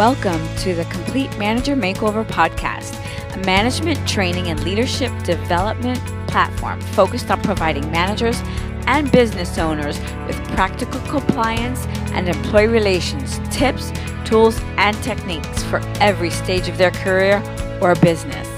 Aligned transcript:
Welcome 0.00 0.48
to 0.60 0.74
the 0.74 0.86
Complete 0.86 1.28
Manager 1.36 1.76
Makeover 1.76 2.24
Podcast, 2.24 2.94
a 3.34 3.44
management 3.44 4.08
training 4.08 4.46
and 4.46 4.58
leadership 4.64 5.12
development 5.24 5.98
platform 6.26 6.80
focused 6.80 7.30
on 7.30 7.42
providing 7.42 7.90
managers 7.92 8.40
and 8.86 9.12
business 9.12 9.58
owners 9.58 10.00
with 10.26 10.42
practical 10.54 11.02
compliance 11.02 11.84
and 12.14 12.30
employee 12.30 12.68
relations 12.68 13.38
tips, 13.54 13.92
tools, 14.24 14.58
and 14.78 14.96
techniques 15.02 15.62
for 15.64 15.80
every 16.00 16.30
stage 16.30 16.66
of 16.66 16.78
their 16.78 16.92
career 16.92 17.42
or 17.82 17.94
business. 17.96 18.48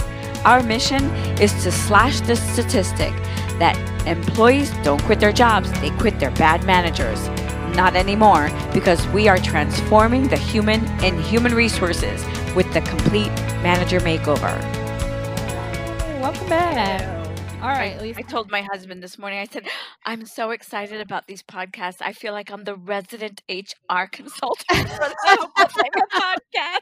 Our 0.45 0.63
mission 0.63 1.03
is 1.41 1.53
to 1.65 1.73
slash 1.73 2.21
the 2.21 2.37
statistic 2.37 3.13
that 3.59 3.77
employees 4.07 4.71
don't 4.85 5.03
quit 5.03 5.19
their 5.19 5.33
jobs, 5.33 5.73
they 5.81 5.91
quit 5.91 6.21
their 6.21 6.31
bad 6.31 6.63
managers. 6.65 7.29
Not 7.75 7.97
anymore, 7.97 8.51
because 8.75 9.07
we 9.09 9.29
are 9.29 9.39
transforming 9.39 10.29
the 10.29 10.37
human 10.37 10.85
in 11.03 11.19
human 11.23 11.55
resources 11.55 12.23
with 12.55 12.71
the 12.75 12.83
complete 12.83 13.33
manager 13.63 13.99
makeover. 14.01 14.61
Welcome 16.21 16.49
back. 16.49 17.23
All 17.63 17.69
right, 17.69 17.97
I, 17.99 18.15
I 18.19 18.23
told 18.23 18.51
my 18.51 18.63
husband 18.63 19.03
this 19.03 19.19
morning, 19.19 19.39
I 19.39 19.47
said, 19.47 19.69
I'm 20.05 20.27
so 20.27 20.51
excited 20.51 21.01
about 21.01 21.29
these 21.29 21.45
podcasts. 21.45 22.03
I 22.03 22.13
feel 22.13 22.33
like 22.33 22.51
I'm 22.51 22.65
the 22.65 22.75
resident 22.75 23.41
HR 23.49 24.07
consultant 24.11 24.89
for 24.89 25.09
the 25.09 25.51
podcast. 26.13 26.81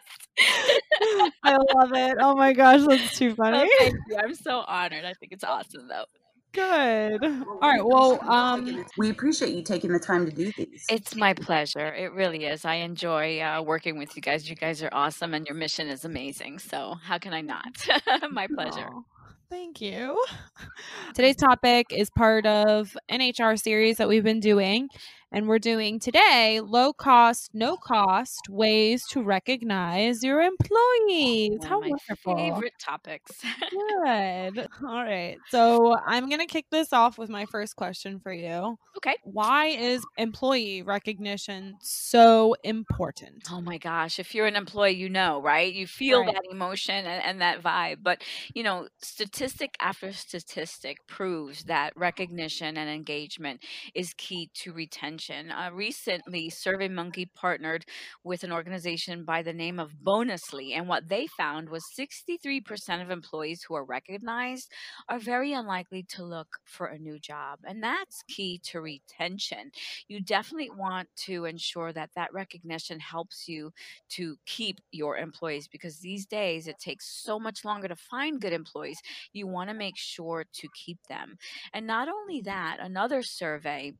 I 1.45 1.57
love 1.75 1.93
it. 1.93 2.17
Oh 2.19 2.35
my 2.35 2.53
gosh, 2.55 2.81
that's 2.87 3.17
too 3.17 3.35
funny. 3.37 3.59
Oh, 3.59 3.69
thank 3.79 3.95
you. 4.09 4.17
I'm 4.17 4.35
so 4.35 4.65
honored. 4.67 5.05
I 5.05 5.13
think 5.13 5.33
it's 5.33 5.45
awesome, 5.45 5.87
though. 5.87 6.07
Good. 6.53 7.23
All 7.23 7.59
right. 7.63 7.85
Well, 7.85 8.19
um, 8.29 8.85
we 8.99 9.11
appreciate 9.11 9.55
you 9.55 9.63
taking 9.63 9.93
the 9.93 10.01
time 10.01 10.27
to 10.27 10.33
do 10.33 10.51
these. 10.57 10.85
It's 10.91 11.15
my 11.15 11.33
pleasure. 11.33 11.95
It 11.95 12.13
really 12.13 12.45
is. 12.45 12.65
I 12.65 12.77
enjoy 12.77 13.41
uh, 13.41 13.63
working 13.63 13.99
with 13.99 14.17
you 14.17 14.23
guys. 14.23 14.51
You 14.51 14.57
guys 14.57 14.83
are 14.83 14.91
awesome, 14.93 15.33
and 15.35 15.47
your 15.47 15.57
mission 15.57 15.89
is 15.89 16.05
amazing. 16.05 16.59
So 16.59 16.97
how 17.03 17.19
can 17.19 17.33
I 17.33 17.41
not? 17.41 17.87
my 18.31 18.49
pleasure. 18.49 18.89
Aww. 18.91 19.05
Thank 19.51 19.81
you. 19.81 20.23
Today's 21.15 21.37
topic 21.37 21.89
is 21.91 22.09
part 22.09 22.47
of 22.47 22.97
NHR 23.11 23.61
series 23.61 23.97
that 23.97 24.09
we've 24.09 24.23
been 24.23 24.39
doing. 24.39 24.89
And 25.33 25.47
we're 25.47 25.61
doing 25.61 26.01
today 26.01 26.61
low 26.61 26.93
cost, 26.93 27.51
no 27.55 27.77
cost 27.77 28.49
ways 28.49 29.07
to 29.11 29.23
recognize 29.23 30.25
your 30.25 30.41
employees. 30.41 31.59
One 31.59 31.69
How 31.69 31.81
wonderful. 31.81 32.37
Favorite 32.37 32.73
topics. 32.81 33.31
Good. 33.71 34.67
All 34.85 35.05
right. 35.05 35.37
So 35.51 35.97
I'm 36.05 36.29
going 36.29 36.41
to 36.41 36.47
kick 36.47 36.67
this 36.73 36.93
off 36.93 37.17
with 37.17 37.31
my 37.31 37.47
first 37.47 37.77
question 37.77 38.19
for 38.19 38.33
you. 38.33 38.77
Okay. 38.97 39.15
Why 39.23 39.67
is 39.67 40.05
employee 40.19 40.83
recognition 40.83 41.77
so 41.81 42.57
important? 42.65 43.45
Oh 43.53 43.61
my 43.61 43.79
gosh. 43.79 44.19
If 44.19 44.35
you're 44.35 44.47
an 44.47 44.57
employee, 44.57 44.97
you 44.97 45.09
know, 45.09 45.41
right? 45.41 45.73
You 45.73 45.87
feel 45.87 46.23
right. 46.23 46.35
that 46.35 46.43
emotion 46.51 47.07
and, 47.07 47.23
and 47.23 47.41
that 47.41 47.63
vibe. 47.63 47.99
But, 48.03 48.25
you 48.53 48.65
know, 48.65 48.89
statistic 49.01 49.77
after 49.81 50.13
statistic 50.13 51.07
proves 51.07 51.65
that 51.65 51.93
recognition 51.97 52.77
and 52.77 52.91
engagement 52.91 53.63
is 53.95 54.13
key 54.15 54.51
to 54.55 54.73
retention 54.73 55.20
uh, 55.29 55.71
recently 55.73 56.51
SurveyMonkey 56.51 57.29
partnered 57.35 57.85
with 58.25 58.45
an 58.45 58.53
organization 58.53 59.25
by 59.25 59.43
the 59.43 59.53
name 59.53 59.79
of 59.79 59.93
Bonusly, 60.03 60.75
and 60.75 60.89
what 60.89 61.09
they 61.09 61.27
found 61.27 61.69
was 61.69 61.85
63% 61.99 63.03
of 63.03 63.11
employees 63.11 63.63
who 63.63 63.75
are 63.75 63.85
recognized 63.85 64.73
are 65.09 65.19
very 65.19 65.53
unlikely 65.53 66.05
to 66.05 66.25
look 66.25 66.59
for 66.65 66.87
a 66.87 66.99
new 66.99 67.19
job, 67.19 67.59
and 67.65 67.83
that's 67.83 68.23
key 68.29 68.61
to 68.65 68.81
retention. 68.81 69.71
You 70.09 70.21
definitely 70.21 70.71
want 70.71 71.09
to 71.27 71.45
ensure 71.45 71.93
that 71.93 72.11
that 72.15 72.33
recognition 72.33 73.01
helps 73.01 73.49
you 73.49 73.73
to 74.11 74.37
keep 74.47 74.81
your 74.93 75.17
employees 75.19 75.69
because 75.69 75.99
these 75.99 76.25
days 76.25 76.67
it 76.67 76.79
takes 76.79 77.07
so 77.23 77.39
much 77.39 77.65
longer 77.65 77.89
to 77.89 77.97
find 77.97 78.41
good 78.41 78.53
employees. 78.53 79.01
You 79.33 79.47
want 79.47 79.69
to 79.71 79.75
make 79.75 79.97
sure 79.97 80.45
to 80.53 80.69
keep 80.75 80.99
them. 81.09 81.37
And 81.73 81.87
not 81.87 82.09
only 82.09 82.41
that, 82.43 82.79
another 82.81 83.23
survey 83.23 83.95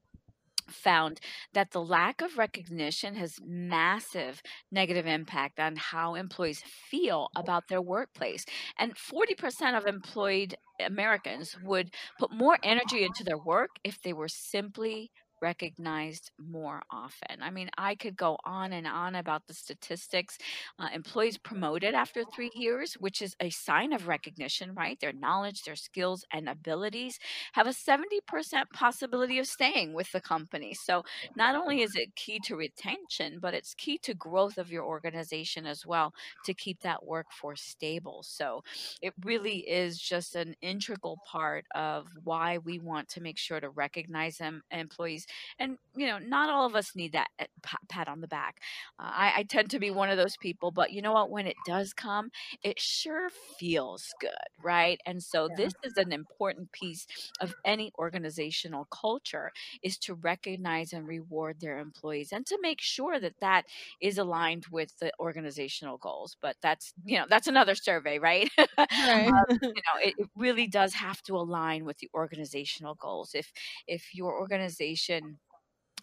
found 0.71 1.21
that 1.53 1.71
the 1.71 1.83
lack 1.83 2.21
of 2.21 2.39
recognition 2.39 3.15
has 3.15 3.39
massive 3.45 4.43
negative 4.71 5.07
impact 5.07 5.59
on 5.61 5.77
how 5.77 6.15
employees 6.15 6.63
feel 6.91 7.29
about 7.37 7.69
their 7.69 7.83
workplace. 7.83 8.45
And 8.79 8.95
40% 8.95 9.77
of 9.77 9.87
employed 9.87 10.55
americans 10.87 11.57
would 11.63 11.91
put 12.19 12.33
more 12.33 12.57
energy 12.63 13.05
into 13.05 13.23
their 13.23 13.37
work 13.37 13.69
if 13.85 14.01
they 14.01 14.15
were 14.15 14.29
simply 14.29 15.11
recognized 15.41 16.31
more 16.39 16.83
often. 16.91 17.43
I 17.43 17.51
mean, 17.51 17.71
I 17.79 17.95
could 17.95 18.17
go 18.17 18.37
on 18.45 18.73
and 18.73 18.87
on 18.87 19.15
about 19.15 19.47
the 19.47 19.55
statistics. 19.55 20.39
Uh, 20.79 20.89
employees 20.95 21.39
promoted 21.39 21.95
after 21.95 22.25
three 22.25 22.51
years, 22.55 22.95
which 22.95 23.23
is 23.23 23.35
a 23.41 23.51
sign 23.51 23.93
of 23.93 24.09
recognition, 24.09 24.75
right? 24.75 24.99
Their 25.01 25.13
knowledge, 25.13 25.63
their 25.63 25.77
skills, 25.77 26.25
and 26.33 26.49
abilities 26.49 27.19
have 27.53 27.67
a 27.67 27.73
70% 27.73 28.71
possibility 28.73 29.39
of 29.39 29.47
staying 29.47 29.93
with 29.95 30.11
the 30.13 30.21
company. 30.21 30.75
So, 30.75 31.03
not 31.35 31.55
only 31.55 31.83
is 31.83 31.95
it 31.95 32.15
key 32.17 32.41
to 32.41 32.57
retention, 32.57 33.39
but 33.41 33.55
it's 33.55 33.75
key 33.75 33.99
to 33.99 34.15
growth 34.15 34.59
of 34.59 34.71
your 34.71 34.85
organization 34.85 35.67
as 35.67 35.87
well 35.87 36.13
to 36.45 36.55
keep 36.55 36.81
that 36.81 37.05
workforce 37.05 37.63
stable. 37.63 38.23
So, 38.23 38.63
it 39.03 39.15
really 39.25 39.59
is 39.69 39.99
just 39.99 40.35
an 40.37 40.55
integral 40.63 41.21
part 41.25 41.65
of 41.75 42.09
why 42.25 42.59
we 42.59 42.79
want 42.79 43.09
to 43.11 43.21
make 43.21 43.39
sure 43.39 43.61
to 43.61 43.71
recognize 43.71 44.39
them 44.39 44.63
employees 44.71 45.27
and 45.59 45.79
you 45.97 46.07
know 46.07 46.19
not 46.19 46.51
all 46.51 46.67
of 46.67 46.75
us 46.75 46.95
need 46.95 47.13
that 47.13 47.29
eh, 47.39 47.47
pat 47.89 48.09
on 48.09 48.21
the 48.21 48.29
back. 48.29 48.61
Uh, 48.99 49.11
I, 49.13 49.33
I 49.39 49.43
tend 49.45 49.71
to 49.71 49.79
be 49.79 49.91
one 49.91 50.11
of 50.11 50.17
those 50.17 50.37
people 50.37 50.71
but 50.71 50.93
you 50.93 51.03
know 51.03 51.13
what? 51.13 51.31
When 51.31 51.47
it 51.47 51.57
does 51.67 51.93
come 51.93 52.31
it 52.63 52.79
sure 52.81 53.29
feels 53.59 54.13
good 54.21 54.31
right? 54.63 55.01
And 55.07 55.23
so 55.23 55.49
yeah. 55.51 55.57
this 55.57 55.73
is 55.85 55.97
an 55.97 56.13
important 56.13 56.73
piece 56.73 57.07
of 57.41 57.55
any 57.65 57.93
organizational 57.99 58.87
culture 58.91 59.53
is 59.83 59.99
to 59.99 60.15
recognize 60.15 60.93
and 60.93 61.07
reward 61.07 61.61
their 61.61 61.79
employees 61.79 62.33
and 62.33 62.47
to 62.47 62.59
make 62.61 62.81
sure 62.81 63.19
that 63.21 63.35
that 63.41 63.65
is 64.01 64.19
aligned 64.19 64.67
with 64.71 64.99
the 64.99 65.11
organizational 65.19 65.99
goals 65.99 66.37
but 66.41 66.57
that's 66.63 66.93
you 67.05 67.19
know 67.19 67.25
that's 67.29 67.47
another 67.47 67.75
survey 67.75 68.19
right, 68.19 68.51
right. 68.79 69.29
um, 69.29 69.45
you 69.51 69.59
know 69.69 70.01
it, 70.03 70.15
it 70.19 70.29
really 70.37 70.67
does 70.67 70.95
have 70.95 71.23
to 71.23 71.37
align 71.37 71.85
with 71.85 71.99
the 71.99 72.09
organizational 72.15 72.95
goals. 72.95 73.33
If 73.35 73.53
if 73.87 74.15
your 74.15 74.39
organization 74.39 75.20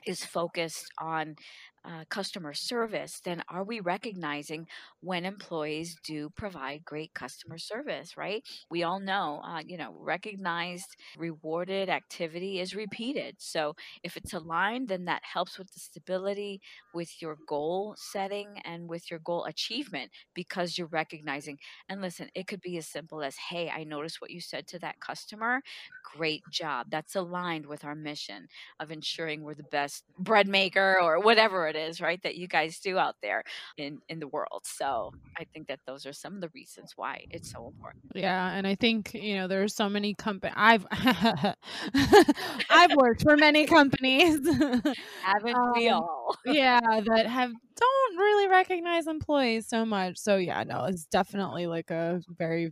is 0.05 0.23
focused 0.25 0.87
on 0.99 1.35
uh, 1.87 2.03
customer 2.09 2.53
service, 2.53 3.21
then 3.23 3.41
are 3.49 3.63
we 3.63 3.79
recognizing 3.79 4.67
when 5.01 5.25
employees 5.25 5.95
do 6.03 6.29
provide 6.35 6.83
great 6.83 7.13
customer 7.13 7.57
service, 7.57 8.17
right? 8.17 8.43
We 8.69 8.83
all 8.83 8.99
know, 8.99 9.41
uh, 9.45 9.61
you 9.65 9.77
know, 9.77 9.95
recognized, 9.97 10.97
rewarded 11.17 11.89
activity 11.89 12.59
is 12.59 12.75
repeated. 12.75 13.35
So 13.39 13.75
if 14.03 14.17
it's 14.17 14.33
aligned, 14.33 14.89
then 14.89 15.05
that 15.05 15.21
helps 15.23 15.57
with 15.57 15.71
the 15.73 15.79
stability, 15.79 16.61
with 16.93 17.21
your 17.21 17.37
goal 17.47 17.95
setting, 17.97 18.59
and 18.65 18.89
with 18.89 19.09
your 19.09 19.19
goal 19.19 19.45
achievement 19.45 20.11
because 20.33 20.77
you're 20.77 20.87
recognizing. 20.87 21.57
And 21.89 22.01
listen, 22.01 22.29
it 22.35 22.47
could 22.47 22.61
be 22.61 22.77
as 22.77 22.87
simple 22.87 23.21
as, 23.23 23.35
hey, 23.49 23.69
I 23.69 23.83
noticed 23.85 24.21
what 24.21 24.31
you 24.31 24.41
said 24.41 24.67
to 24.67 24.79
that 24.79 24.99
customer. 24.99 25.61
Great 26.15 26.43
job. 26.51 26.87
That's 26.89 27.15
aligned 27.15 27.65
with 27.65 27.85
our 27.85 27.95
mission 27.95 28.47
of 28.79 28.91
ensuring 28.91 29.41
we're 29.43 29.55
the 29.55 29.63
best 29.63 30.03
bread 30.19 30.47
maker 30.47 30.99
or 31.01 31.19
whatever 31.19 31.67
it 31.67 31.75
is, 31.77 32.01
right, 32.01 32.21
that 32.23 32.35
you 32.35 32.47
guys 32.47 32.79
do 32.79 32.97
out 32.97 33.15
there 33.21 33.43
in 33.77 33.99
in 34.09 34.19
the 34.19 34.27
world. 34.27 34.61
So 34.63 35.11
I 35.37 35.45
think 35.53 35.67
that 35.67 35.79
those 35.85 36.05
are 36.05 36.13
some 36.13 36.35
of 36.35 36.41
the 36.41 36.49
reasons 36.53 36.93
why 36.95 37.25
it's 37.29 37.51
so 37.51 37.67
important. 37.67 38.03
Yeah, 38.13 38.51
and 38.51 38.67
I 38.67 38.75
think 38.75 39.13
you 39.13 39.35
know 39.35 39.47
there's 39.47 39.75
so 39.75 39.89
many 39.89 40.13
companies. 40.13 40.55
I've 40.57 40.85
I've 42.69 42.95
worked 42.95 43.23
for 43.23 43.37
many 43.37 43.65
companies. 43.65 44.39
Haven't 45.23 45.55
um, 45.55 45.71
we 45.75 45.89
all? 45.89 46.35
yeah, 46.45 46.79
that 46.81 47.27
have 47.27 47.51
don't 47.51 48.17
really 48.17 48.47
recognize 48.47 49.07
employees 49.07 49.67
so 49.67 49.85
much. 49.85 50.17
So 50.17 50.37
yeah, 50.37 50.63
no, 50.63 50.85
it's 50.85 51.05
definitely 51.05 51.67
like 51.67 51.91
a 51.91 52.21
very 52.37 52.71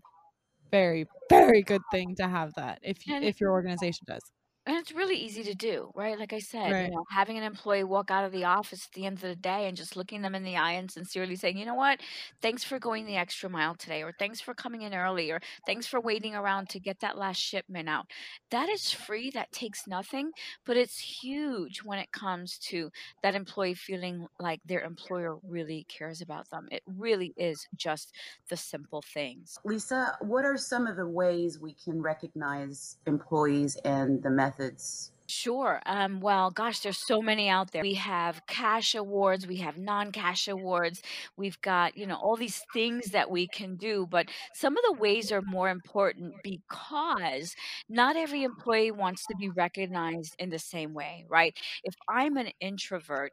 very 0.72 1.06
very 1.30 1.62
good 1.62 1.82
thing 1.92 2.16
to 2.16 2.28
have 2.28 2.54
that 2.56 2.80
if 2.82 3.06
you, 3.08 3.16
if 3.16 3.40
your 3.40 3.52
organization 3.52 4.04
does 4.08 4.22
and 4.66 4.78
it's 4.78 4.92
really 4.92 5.16
easy 5.16 5.44
to 5.44 5.54
do, 5.54 5.92
right? 5.94 6.18
Like 6.18 6.34
I 6.34 6.40
said, 6.40 6.88
you 6.88 6.92
know, 6.96 7.04
having 7.12 7.38
an 7.38 7.44
employee 7.44 7.84
walk 7.84 8.10
out 8.10 8.26
of 8.26 8.32
the 8.32 8.46
office 8.46 8.88
at 8.88 8.94
the 8.94 9.06
end 9.06 9.18
of 9.18 9.22
the 9.22 9.36
day 9.36 9.68
and 9.68 9.78
just 9.78 9.96
looking 9.96 10.24
them 10.24 10.34
in 10.34 10.44
the 10.44 10.58
eye 10.58 10.72
and 10.72 10.90
sincerely 10.90 11.36
saying, 11.36 11.58
you 11.58 11.66
know 11.66 11.76
what, 11.76 12.00
thanks 12.42 12.64
for 12.64 12.80
going 12.80 13.06
the 13.06 13.16
extra 13.16 13.48
mile 13.48 13.76
today, 13.76 14.02
or 14.02 14.12
thanks 14.18 14.42
for 14.42 14.56
coming 14.56 14.82
in 14.82 14.96
early, 14.96 15.30
or 15.30 15.40
thanks 15.68 15.86
for 15.86 16.02
waiting 16.02 16.34
around 16.34 16.68
to 16.70 16.80
get 16.80 17.00
that 17.02 17.16
last 17.18 17.38
shipment 17.38 17.88
out. 17.88 18.08
That 18.50 18.68
is 18.70 18.92
free, 18.92 19.30
that 19.32 19.52
takes 19.52 19.86
nothing, 19.86 20.32
but 20.66 20.78
it's 20.78 20.98
huge 20.98 21.84
when 21.84 22.00
it 22.00 22.12
comes 22.12 22.58
to 22.70 22.90
that 23.22 23.36
employee 23.36 23.76
feeling 23.76 24.26
like 24.40 24.62
their 24.66 24.82
employer 24.82 25.38
really 25.48 25.86
cares 25.90 26.22
about 26.22 26.50
them. 26.50 26.68
It 26.72 26.82
really 26.88 27.34
is 27.38 27.68
just 27.76 28.14
the 28.50 28.58
simple 28.58 29.04
things. 29.14 29.60
Lisa, 29.64 30.18
what 30.22 30.44
are 30.44 30.58
some 30.58 30.88
of 30.88 30.96
the 30.96 31.08
ways 31.08 31.60
we 31.60 31.76
can 31.76 32.02
recognize 32.02 32.98
employees 33.06 33.76
and 33.86 34.24
the 34.24 34.30
methods 34.30 34.55
methods. 34.58 35.12
Sure. 35.28 35.82
Um, 35.88 36.20
well, 36.20 36.52
gosh, 36.52 36.82
there's 36.82 37.00
so 37.04 37.20
many 37.20 37.50
out 37.50 37.72
there. 37.72 37.82
We 37.82 37.96
have 37.96 38.46
cash 38.46 38.94
awards, 38.94 39.48
we 39.48 39.58
have 39.58 39.76
non-cash 39.76 40.48
awards, 40.48 41.02
we've 41.36 41.60
got, 41.62 41.98
you 41.98 42.06
know, 42.06 42.16
all 42.16 42.36
these 42.36 42.62
things 42.74 43.10
that 43.10 43.32
we 43.32 43.48
can 43.48 43.76
do, 43.76 44.06
but 44.08 44.28
some 44.54 44.78
of 44.78 44.84
the 44.86 44.94
ways 45.02 45.32
are 45.32 45.42
more 45.42 45.70
important 45.70 46.36
because 46.44 47.56
not 47.90 48.16
every 48.16 48.44
employee 48.44 48.92
wants 48.92 49.26
to 49.26 49.36
be 49.36 49.50
recognized 49.50 50.36
in 50.38 50.52
the 50.52 50.60
same 50.60 50.94
way, 50.94 51.26
right? 51.28 51.58
If 51.84 51.96
I'm 52.08 52.38
an 52.38 52.50
introvert, 52.62 53.32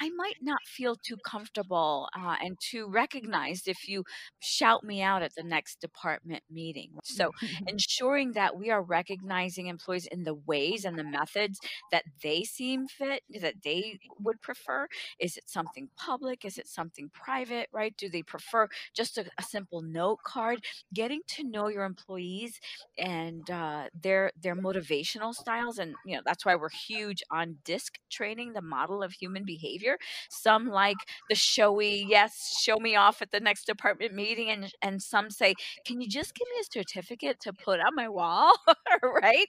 I 0.00 0.08
might 0.16 0.38
not 0.40 0.60
feel 0.66 0.96
too 0.96 1.16
comfortable 1.18 2.08
uh, 2.18 2.36
and 2.40 2.56
too 2.58 2.88
recognized 2.88 3.68
if 3.68 3.86
you 3.86 4.04
shout 4.40 4.82
me 4.82 5.02
out 5.02 5.22
at 5.22 5.34
the 5.36 5.42
next 5.42 5.80
department 5.80 6.42
meeting. 6.50 6.92
So, 7.04 7.32
ensuring 7.66 8.32
that 8.32 8.56
we 8.56 8.70
are 8.70 8.82
recognizing 8.82 9.66
employees 9.66 10.06
in 10.06 10.24
the 10.24 10.34
ways 10.34 10.84
and 10.86 10.98
the 10.98 11.04
methods 11.04 11.33
methods 11.34 11.60
that 11.92 12.04
they 12.22 12.42
seem 12.42 12.86
fit, 12.86 13.22
that 13.40 13.54
they 13.62 13.98
would 14.20 14.40
prefer? 14.40 14.86
Is 15.18 15.36
it 15.36 15.44
something 15.48 15.88
public? 15.96 16.44
Is 16.44 16.58
it 16.58 16.68
something 16.68 17.10
private, 17.12 17.68
right? 17.72 17.94
Do 17.96 18.08
they 18.08 18.22
prefer 18.22 18.68
just 18.94 19.18
a, 19.18 19.24
a 19.38 19.42
simple 19.42 19.82
note 19.82 20.18
card? 20.24 20.64
Getting 20.92 21.20
to 21.28 21.44
know 21.44 21.68
your 21.68 21.84
employees 21.84 22.58
and 22.98 23.48
uh, 23.50 23.84
their 24.00 24.30
their 24.40 24.56
motivational 24.56 25.34
styles, 25.34 25.78
and 25.78 25.94
you 26.06 26.16
know 26.16 26.22
that's 26.24 26.44
why 26.44 26.54
we're 26.54 26.68
huge 26.70 27.22
on 27.30 27.56
DISC 27.64 27.98
training, 28.10 28.52
the 28.52 28.62
model 28.62 29.02
of 29.02 29.12
human 29.12 29.44
behavior. 29.44 29.96
Some 30.30 30.66
like 30.68 30.96
the 31.28 31.34
showy, 31.34 32.06
yes, 32.08 32.58
show 32.62 32.76
me 32.78 32.96
off 32.96 33.22
at 33.22 33.30
the 33.30 33.40
next 33.40 33.64
department 33.66 34.14
meeting, 34.14 34.50
and 34.50 34.72
and 34.82 35.02
some 35.02 35.30
say, 35.30 35.54
can 35.86 36.00
you 36.00 36.08
just 36.08 36.34
give 36.34 36.46
me 36.54 36.60
a 36.60 36.64
certificate 36.72 37.40
to 37.40 37.52
put 37.52 37.80
on 37.80 37.94
my 37.94 38.08
wall, 38.08 38.52
right? 39.22 39.46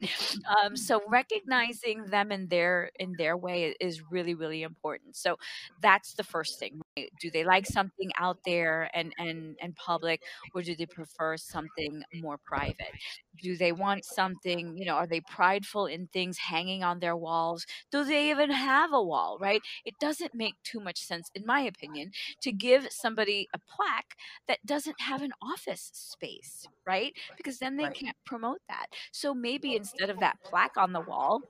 Um, 0.63 0.75
so 0.75 1.01
recognize 1.07 1.74
recognizing 1.83 2.09
them 2.09 2.31
in 2.31 2.47
their 2.47 2.91
in 2.99 3.15
their 3.15 3.37
way 3.37 3.75
is 3.79 4.01
really 4.11 4.33
really 4.35 4.63
important. 4.63 5.15
So 5.15 5.37
that's 5.79 6.13
the 6.13 6.23
first 6.23 6.59
thing 6.59 6.81
right? 6.97 7.11
do 7.19 7.29
they 7.31 7.43
like 7.43 7.65
something 7.65 8.11
out 8.17 8.37
there 8.45 8.89
and 8.93 9.13
and 9.17 9.55
and 9.61 9.75
public 9.75 10.21
or 10.53 10.61
do 10.61 10.75
they 10.75 10.85
prefer 10.85 11.37
something 11.37 12.03
more 12.13 12.37
private? 12.37 12.95
Do 13.41 13.55
they 13.57 13.71
want 13.71 14.05
something 14.05 14.77
you 14.77 14.85
know 14.85 14.95
are 14.95 15.07
they 15.07 15.21
prideful 15.21 15.85
in 15.87 16.07
things 16.07 16.37
hanging 16.37 16.83
on 16.83 16.99
their 16.99 17.15
walls? 17.15 17.65
Do 17.91 18.03
they 18.03 18.29
even 18.31 18.51
have 18.51 18.91
a 18.93 19.01
wall 19.03 19.37
right? 19.39 19.63
It 19.85 19.99
doesn't 19.99 20.33
make 20.33 20.55
too 20.63 20.79
much 20.79 20.99
sense 20.99 21.29
in 21.35 21.45
my 21.45 21.61
opinion 21.61 22.11
to 22.41 22.51
give 22.51 22.87
somebody 22.91 23.47
a 23.53 23.59
plaque 23.59 24.15
that 24.47 24.65
doesn't 24.65 24.99
have 25.01 25.21
an 25.21 25.31
office 25.41 25.89
space 25.93 26.67
right? 26.85 27.13
Because 27.37 27.59
then 27.59 27.77
they 27.77 27.83
right. 27.85 27.91
can't 27.91 28.17
promote 28.25 28.59
that. 28.69 28.87
So 29.11 29.33
maybe 29.33 29.75
instead 29.75 30.09
of 30.09 30.19
that 30.19 30.37
plaque 30.43 30.77
on 30.77 30.93
the 30.93 31.01
wall 31.01 31.43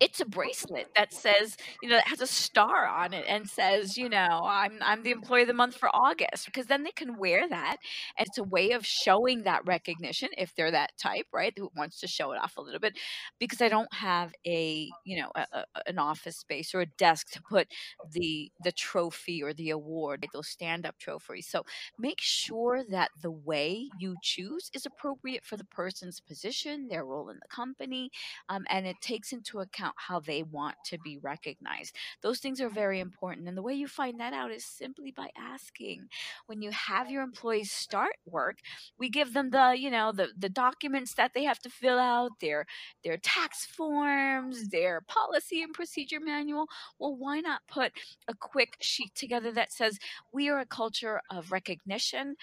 it's 0.00 0.20
a 0.20 0.24
bracelet 0.24 0.88
that 0.96 1.12
says, 1.12 1.56
you 1.82 1.88
know, 1.88 1.96
that 1.96 2.08
has 2.08 2.20
a 2.20 2.26
star 2.26 2.86
on 2.86 3.12
it 3.12 3.24
and 3.28 3.48
says, 3.48 3.96
you 3.96 4.08
know, 4.08 4.42
I'm 4.44 4.78
I'm 4.82 5.02
the 5.02 5.10
employee 5.12 5.42
of 5.42 5.48
the 5.48 5.54
month 5.54 5.76
for 5.76 5.88
August 5.94 6.46
because 6.46 6.66
then 6.66 6.82
they 6.82 6.90
can 6.90 7.16
wear 7.16 7.48
that 7.48 7.76
and 8.18 8.26
it's 8.26 8.38
a 8.38 8.42
way 8.44 8.70
of 8.72 8.84
showing 8.84 9.42
that 9.44 9.64
recognition 9.66 10.28
if 10.36 10.54
they're 10.54 10.70
that 10.70 10.92
type, 10.98 11.26
right, 11.32 11.52
who 11.56 11.70
wants 11.76 12.00
to 12.00 12.06
show 12.06 12.32
it 12.32 12.38
off 12.42 12.56
a 12.56 12.60
little 12.60 12.80
bit 12.80 12.98
because 13.38 13.60
I 13.60 13.68
don't 13.68 13.92
have 13.94 14.32
a, 14.46 14.88
you 15.04 15.20
know, 15.20 15.30
a, 15.34 15.46
a, 15.52 15.64
an 15.86 15.98
office 15.98 16.36
space 16.36 16.74
or 16.74 16.80
a 16.80 16.86
desk 16.86 17.30
to 17.32 17.42
put 17.42 17.68
the 18.10 18.50
the 18.62 18.72
trophy 18.72 19.42
or 19.42 19.52
the 19.52 19.70
award, 19.70 20.26
those 20.32 20.48
stand-up 20.48 20.98
trophies. 20.98 21.46
So 21.48 21.64
make 21.98 22.20
sure 22.20 22.82
that 22.90 23.10
the 23.22 23.30
way 23.30 23.88
you 23.98 24.16
choose 24.22 24.70
is 24.74 24.86
appropriate 24.86 25.44
for 25.44 25.56
the 25.56 25.64
person's 25.64 26.20
position, 26.20 26.88
their 26.88 27.04
role 27.04 27.28
in 27.30 27.36
the 27.36 27.48
company, 27.48 28.10
um, 28.48 28.64
and 28.68 28.86
it 28.86 28.96
takes 29.00 29.32
into 29.32 29.60
account 29.60 29.73
account 29.74 29.94
how 29.96 30.20
they 30.20 30.42
want 30.42 30.76
to 30.86 30.98
be 30.98 31.18
recognized. 31.18 31.96
Those 32.22 32.38
things 32.38 32.60
are 32.60 32.68
very 32.68 33.00
important. 33.00 33.48
And 33.48 33.56
the 33.56 33.62
way 33.62 33.74
you 33.74 33.88
find 33.88 34.20
that 34.20 34.32
out 34.32 34.50
is 34.50 34.64
simply 34.64 35.10
by 35.10 35.30
asking. 35.38 36.08
When 36.46 36.62
you 36.62 36.70
have 36.70 37.10
your 37.10 37.22
employees 37.22 37.70
start 37.72 38.16
work, 38.26 38.58
we 38.98 39.08
give 39.08 39.34
them 39.34 39.50
the, 39.50 39.74
you 39.76 39.90
know, 39.90 40.12
the, 40.12 40.28
the 40.38 40.48
documents 40.48 41.14
that 41.14 41.32
they 41.34 41.44
have 41.44 41.58
to 41.60 41.70
fill 41.70 41.98
out, 41.98 42.30
their 42.40 42.66
their 43.02 43.16
tax 43.16 43.66
forms, 43.66 44.68
their 44.68 45.00
policy 45.02 45.62
and 45.62 45.72
procedure 45.72 46.20
manual. 46.20 46.66
Well, 46.98 47.16
why 47.16 47.40
not 47.40 47.62
put 47.68 47.92
a 48.28 48.34
quick 48.34 48.76
sheet 48.80 49.14
together 49.14 49.52
that 49.52 49.72
says, 49.72 49.98
we 50.32 50.48
are 50.48 50.60
a 50.60 50.66
culture 50.66 51.20
of 51.30 51.52
recognition. 51.52 52.36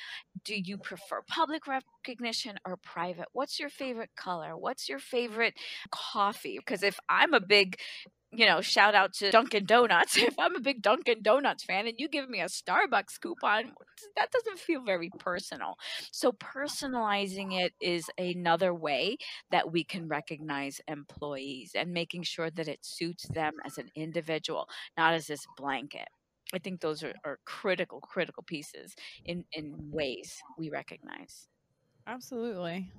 Do 0.43 0.55
you 0.55 0.77
prefer 0.77 1.21
public 1.27 1.63
recognition 1.67 2.57
or 2.65 2.77
private? 2.77 3.27
What's 3.33 3.59
your 3.59 3.69
favorite 3.69 4.11
color? 4.15 4.57
What's 4.57 4.89
your 4.89 4.99
favorite 4.99 5.53
coffee? 5.91 6.57
Because 6.57 6.83
if 6.83 6.97
I'm 7.09 7.20
I'm 7.21 7.33
a 7.33 7.39
big 7.39 7.77
you 8.33 8.45
know, 8.45 8.61
shout 8.61 8.95
out 8.95 9.13
to 9.13 9.29
Dunkin' 9.29 9.65
Donuts. 9.65 10.17
If 10.31 10.39
I'm 10.39 10.55
a 10.55 10.61
big 10.61 10.81
Dunkin' 10.81 11.21
Donuts 11.21 11.65
fan 11.65 11.87
and 11.87 11.95
you 11.99 12.07
give 12.07 12.29
me 12.29 12.39
a 12.39 12.45
Starbucks 12.45 13.19
coupon, 13.21 13.73
that 14.15 14.31
doesn't 14.31 14.59
feel 14.59 14.83
very 14.83 15.09
personal. 15.19 15.75
So, 16.11 16.31
personalizing 16.31 17.61
it 17.61 17.73
is 17.81 18.09
another 18.17 18.73
way 18.73 19.17
that 19.51 19.71
we 19.71 19.83
can 19.83 20.07
recognize 20.07 20.79
employees 20.87 21.71
and 21.75 21.91
making 21.91 22.23
sure 22.23 22.49
that 22.51 22.67
it 22.67 22.79
suits 22.83 23.27
them 23.27 23.53
as 23.65 23.77
an 23.77 23.89
individual, 23.95 24.67
not 24.97 25.13
as 25.13 25.27
this 25.27 25.45
blanket. 25.57 26.07
I 26.53 26.59
think 26.59 26.81
those 26.81 27.03
are, 27.03 27.13
are 27.25 27.39
critical, 27.45 27.99
critical 28.01 28.43
pieces 28.43 28.95
in, 29.25 29.45
in 29.53 29.75
ways 29.91 30.37
we 30.57 30.69
recognize. 30.69 31.47
Absolutely. 32.07 32.91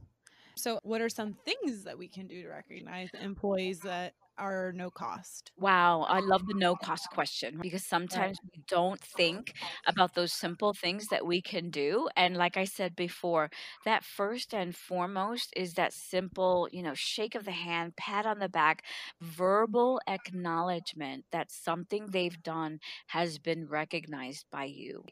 So, 0.57 0.81
what 0.83 1.01
are 1.01 1.09
some 1.09 1.35
things 1.45 1.85
that 1.85 1.99
we 1.99 2.09
can 2.09 2.27
do 2.27 2.43
to 2.43 2.49
recognize 2.49 3.11
employees 3.21 3.81
that 3.83 4.15
are 4.39 4.73
no 4.73 4.91
cost? 4.91 5.53
Wow, 5.59 6.03
I 6.09 6.21
love 6.21 6.47
the 6.47 6.55
no 6.55 6.77
cost 6.77 7.11
question 7.11 7.61
because 7.61 7.85
sometimes 7.85 8.39
we 8.43 8.63
don't 8.67 9.01
think 9.01 9.53
about 9.87 10.15
those 10.15 10.33
simple 10.33 10.73
things 10.73 11.09
that 11.09 11.27
we 11.27 11.43
can 11.43 11.71
do. 11.71 12.09
And 12.17 12.37
like 12.37 12.57
I 12.57 12.65
said 12.65 12.97
before, 12.97 13.51
that 13.85 14.05
first 14.05 14.55
and 14.55 14.75
foremost 14.75 15.53
is 15.57 15.75
that 15.75 15.93
simple, 15.93 16.69
you 16.73 16.83
know, 16.83 16.95
shake 16.95 17.35
of 17.35 17.45
the 17.45 17.53
hand, 17.53 17.97
pat 17.97 18.27
on 18.27 18.39
the 18.39 18.49
back, 18.49 18.83
verbal 19.21 20.01
acknowledgement 20.09 21.27
that 21.33 21.51
something 21.53 22.07
they've 22.11 22.43
done 22.43 22.81
has 23.09 23.39
been 23.39 23.67
recognized 23.69 24.47
by 24.51 24.65
you. 24.65 25.05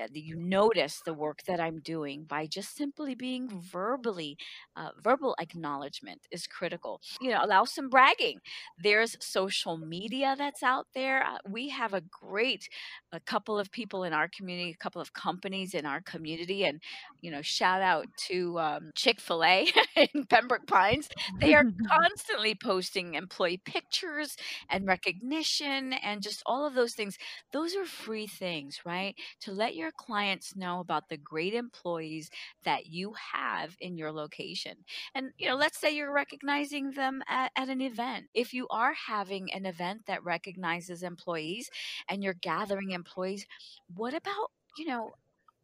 Uh, 0.00 0.06
you 0.12 0.36
notice 0.36 1.00
the 1.04 1.14
work 1.14 1.40
that 1.46 1.60
I'm 1.60 1.80
doing 1.80 2.24
by 2.24 2.46
just 2.46 2.76
simply 2.76 3.14
being 3.14 3.48
verbally, 3.48 4.36
uh, 4.76 4.90
verbal 5.02 5.34
acknowledgement 5.40 6.26
is 6.30 6.46
critical. 6.46 7.00
You 7.20 7.30
know, 7.30 7.40
allow 7.42 7.64
some 7.64 7.88
bragging. 7.88 8.38
There's 8.78 9.16
social 9.20 9.76
media 9.78 10.34
that's 10.36 10.62
out 10.62 10.86
there. 10.94 11.22
Uh, 11.24 11.38
we 11.48 11.68
have 11.70 11.92
a 11.94 12.00
great 12.02 12.68
a 13.12 13.20
couple 13.20 13.58
of 13.58 13.70
people 13.70 14.04
in 14.04 14.12
our 14.12 14.28
community, 14.28 14.70
a 14.70 14.82
couple 14.82 15.00
of 15.00 15.12
companies 15.12 15.74
in 15.74 15.84
our 15.86 16.00
community, 16.00 16.64
and 16.64 16.80
you 17.20 17.30
know, 17.30 17.42
shout 17.42 17.82
out 17.82 18.06
to 18.28 18.58
um, 18.58 18.90
Chick 18.94 19.20
Fil 19.20 19.44
A 19.44 19.68
in 20.14 20.24
Pembroke 20.26 20.66
Pines. 20.66 21.08
They 21.40 21.54
are 21.54 21.64
constantly 21.88 22.54
posting 22.54 23.14
employee 23.14 23.60
pictures 23.64 24.36
and 24.68 24.86
recognition 24.86 25.92
and 25.92 26.22
just 26.22 26.42
all 26.46 26.66
of 26.66 26.74
those 26.74 26.94
things. 26.94 27.16
Those 27.52 27.74
are 27.76 27.84
free 27.84 28.26
things, 28.26 28.80
right? 28.84 29.14
To 29.42 29.52
let 29.52 29.74
your 29.76 29.81
clients 29.90 30.54
know 30.54 30.78
about 30.78 31.08
the 31.08 31.16
great 31.16 31.54
employees 31.54 32.30
that 32.64 32.86
you 32.86 33.12
have 33.32 33.76
in 33.80 33.96
your 33.96 34.12
location. 34.12 34.76
And 35.14 35.30
you 35.38 35.48
know, 35.48 35.56
let's 35.56 35.80
say 35.80 35.94
you're 35.94 36.12
recognizing 36.12 36.92
them 36.92 37.22
at, 37.28 37.50
at 37.56 37.68
an 37.68 37.80
event. 37.80 38.26
If 38.34 38.54
you 38.54 38.68
are 38.68 38.94
having 38.94 39.52
an 39.52 39.66
event 39.66 40.02
that 40.06 40.22
recognizes 40.22 41.02
employees 41.02 41.68
and 42.08 42.22
you're 42.22 42.34
gathering 42.34 42.90
employees. 42.90 43.46
What 43.94 44.14
about, 44.14 44.50
you 44.76 44.86
know, 44.86 45.12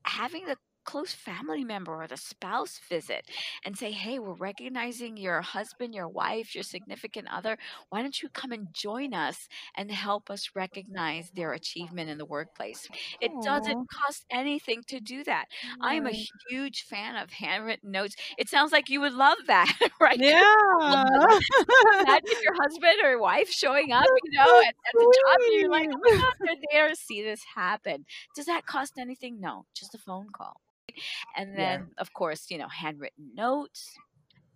having 0.04 0.44
the 0.46 0.56
close 0.88 1.12
family 1.12 1.64
member 1.64 1.94
or 1.94 2.06
the 2.06 2.16
spouse 2.16 2.80
visit 2.88 3.26
and 3.62 3.76
say, 3.76 3.90
Hey, 3.92 4.18
we're 4.18 4.32
recognizing 4.32 5.18
your 5.18 5.42
husband, 5.42 5.94
your 5.94 6.08
wife, 6.08 6.54
your 6.54 6.64
significant 6.64 7.28
other. 7.30 7.58
Why 7.90 8.00
don't 8.00 8.22
you 8.22 8.30
come 8.30 8.52
and 8.52 8.68
join 8.72 9.12
us 9.12 9.48
and 9.76 9.90
help 9.90 10.30
us 10.30 10.52
recognize 10.54 11.30
their 11.34 11.52
achievement 11.52 12.08
in 12.08 12.16
the 12.16 12.24
workplace? 12.24 12.88
It 13.20 13.30
Aww. 13.30 13.44
doesn't 13.44 13.90
cost 13.90 14.24
anything 14.30 14.80
to 14.88 14.98
do 14.98 15.24
that. 15.24 15.44
Right. 15.82 15.96
I'm 15.96 16.06
a 16.06 16.26
huge 16.48 16.84
fan 16.84 17.16
of 17.16 17.30
handwritten 17.32 17.90
notes. 17.90 18.16
It 18.38 18.48
sounds 18.48 18.72
like 18.72 18.88
you 18.88 19.02
would 19.02 19.12
love 19.12 19.36
that, 19.46 19.70
right? 20.00 20.18
Yeah. 20.18 20.40
Imagine 22.00 22.38
your 22.42 22.54
husband 22.62 23.04
or 23.04 23.20
wife 23.20 23.50
showing 23.50 23.92
up, 23.92 24.06
you 24.24 24.38
know, 24.38 24.60
at, 24.60 24.68
at 24.68 24.94
the 24.94 25.14
job, 25.26 25.38
and 25.38 25.60
you're 25.60 25.70
like, 25.70 25.90
oh 25.92 25.98
my 26.02 26.16
God, 26.16 26.34
they're 26.40 26.54
there 26.72 26.88
to 26.88 26.96
see 26.96 27.22
this 27.22 27.42
happen. 27.54 28.06
Does 28.34 28.46
that 28.46 28.64
cost 28.64 28.94
anything? 28.98 29.38
No, 29.38 29.66
just 29.74 29.94
a 29.94 29.98
phone 29.98 30.28
call. 30.32 30.62
And 31.36 31.56
then, 31.56 31.80
yeah. 31.80 32.00
of 32.02 32.12
course, 32.12 32.50
you 32.50 32.58
know, 32.58 32.68
handwritten 32.68 33.30
notes, 33.34 33.96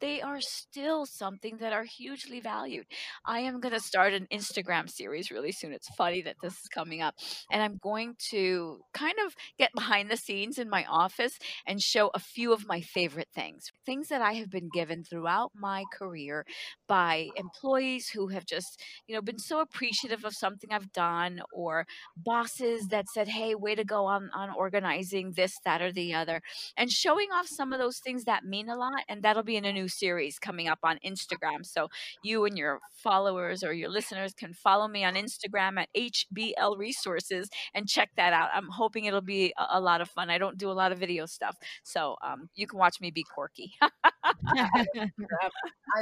they 0.03 0.21
are 0.21 0.41
still 0.41 1.07
something 1.07 1.59
that 1.59 1.73
are 1.73 1.85
hugely 1.85 2.41
valued. 2.41 2.85
I 3.25 3.39
am 3.41 3.61
going 3.61 3.73
to 3.73 3.81
start 3.81 4.13
an 4.13 4.27
Instagram 4.33 4.91
series 4.91 5.31
really 5.31 5.53
soon. 5.53 5.73
It's 5.73 5.89
funny 5.95 6.23
that 6.23 6.37
this 6.43 6.55
is 6.55 6.69
coming 6.69 7.01
up. 7.01 7.15
And 7.53 7.63
I'm 7.63 7.79
going 7.81 8.17
to 8.31 8.81
kind 8.93 9.15
of 9.25 9.37
get 9.59 9.71
behind 9.77 10.11
the 10.11 10.17
scenes 10.17 10.59
in 10.59 10.69
my 10.69 10.85
office 10.87 11.39
and 11.69 11.81
show 11.81 12.11
a 12.15 12.19
few 12.19 12.53
of 12.53 12.67
my 12.67 12.81
favorite 12.81 13.29
things, 13.33 13.71
things 13.87 14.09
that 14.09 14.21
I 14.21 14.33
have 14.33 14.51
been 14.51 14.69
given 14.75 15.05
throughout 15.05 15.53
my 15.55 15.85
career 15.97 16.45
by 16.89 17.29
employees 17.37 18.09
who 18.09 18.27
have 18.29 18.45
just, 18.45 18.83
you 19.07 19.15
know, 19.15 19.23
been 19.23 19.39
so 19.39 19.61
appreciative 19.61 20.25
of 20.25 20.35
something 20.35 20.73
I've 20.73 20.93
done 20.93 21.43
or 21.55 21.87
bosses 22.17 22.89
that 22.89 23.09
said, 23.09 23.29
"Hey, 23.29 23.55
way 23.55 23.77
to 23.77 23.85
go 23.85 24.07
on 24.07 24.31
on 24.35 24.51
organizing 24.51 25.33
this, 25.33 25.55
that 25.65 25.81
or 25.81 25.93
the 25.93 26.13
other." 26.13 26.43
And 26.77 26.91
showing 26.91 27.29
off 27.33 27.47
some 27.47 27.73
of 27.73 27.79
those 27.79 28.01
things 28.01 28.25
that 28.25 28.45
mean 28.45 28.69
a 28.69 28.75
lot 28.75 29.05
and 29.09 29.23
that'll 29.23 29.45
be 29.45 29.57
in 29.57 29.65
a 29.65 29.73
new 29.73 29.89
series 29.93 30.39
coming 30.39 30.69
up 30.69 30.81
on 30.83 30.99
Instagram. 31.05 31.65
So 31.65 31.89
you 32.23 32.45
and 32.45 32.57
your 32.57 32.81
followers 32.91 33.63
or 33.63 33.73
your 33.73 33.89
listeners 33.89 34.35
can 34.35 34.55
follow 34.55 34.89
me 34.89 35.05
on 35.05 35.15
Instagram 35.15 35.81
at 35.81 35.89
HBL 35.97 36.79
Resources 36.79 37.49
and 37.75 37.89
check 37.89 38.11
that 38.17 38.33
out. 38.33 38.51
I'm 38.55 38.69
hoping 38.69 39.05
it'll 39.05 39.21
be 39.21 39.53
a, 39.59 39.79
a 39.79 39.81
lot 39.81 40.01
of 40.01 40.09
fun. 40.09 40.31
I 40.31 40.39
don't 40.39 40.59
do 40.59 40.71
a 40.71 40.73
lot 40.73 40.93
of 40.93 40.99
video 40.99 41.27
stuff, 41.27 41.57
so 41.83 42.17
um, 42.23 42.49
you 42.55 42.67
can 42.67 42.79
watch 42.79 43.01
me 43.01 43.11
be 43.11 43.25
quirky. 43.25 43.73
I 43.83 45.09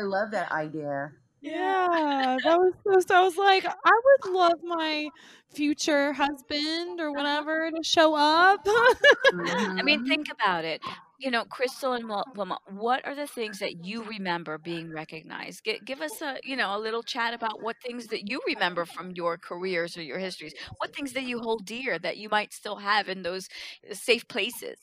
love 0.02 0.30
that 0.32 0.52
idea. 0.52 1.12
Yeah, 1.42 2.36
that 2.44 2.58
was 2.58 2.74
so. 2.84 3.00
So 3.00 3.16
I 3.16 3.22
was 3.22 3.36
like, 3.36 3.64
I 3.64 4.00
would 4.04 4.34
love 4.34 4.58
my 4.62 5.08
future 5.54 6.12
husband 6.12 7.00
or 7.00 7.12
whatever 7.12 7.70
to 7.70 7.82
show 7.82 8.14
up. 8.14 8.60
I 8.66 9.80
mean, 9.82 10.06
think 10.06 10.26
about 10.30 10.66
it. 10.66 10.82
You 11.20 11.30
know, 11.30 11.44
Krystal 11.44 11.96
and 11.96 12.08
Wil- 12.08 12.28
Wilma, 12.34 12.58
what 12.66 13.04
are 13.06 13.14
the 13.14 13.28
things 13.28 13.58
that 13.60 13.84
you 13.84 14.04
remember 14.04 14.58
being 14.58 14.90
recognized? 14.92 15.64
Give, 15.64 15.84
give 15.84 16.00
us 16.02 16.20
a, 16.22 16.38
you 16.42 16.56
know, 16.56 16.76
a 16.76 16.80
little 16.80 17.02
chat 17.04 17.34
about 17.34 17.62
what 17.62 17.76
things 17.80 18.08
that 18.08 18.28
you 18.28 18.40
remember 18.46 18.86
from 18.86 19.12
your 19.12 19.38
careers 19.38 19.96
or 19.96 20.02
your 20.02 20.18
histories. 20.18 20.54
What 20.78 20.94
things 20.94 21.12
that 21.14 21.24
you 21.24 21.40
hold 21.40 21.66
dear 21.66 21.98
that 22.00 22.18
you 22.18 22.28
might 22.30 22.52
still 22.54 22.76
have 22.78 23.08
in 23.08 23.22
those 23.22 23.48
uh, 23.90 23.94
safe 23.94 24.28
places. 24.28 24.78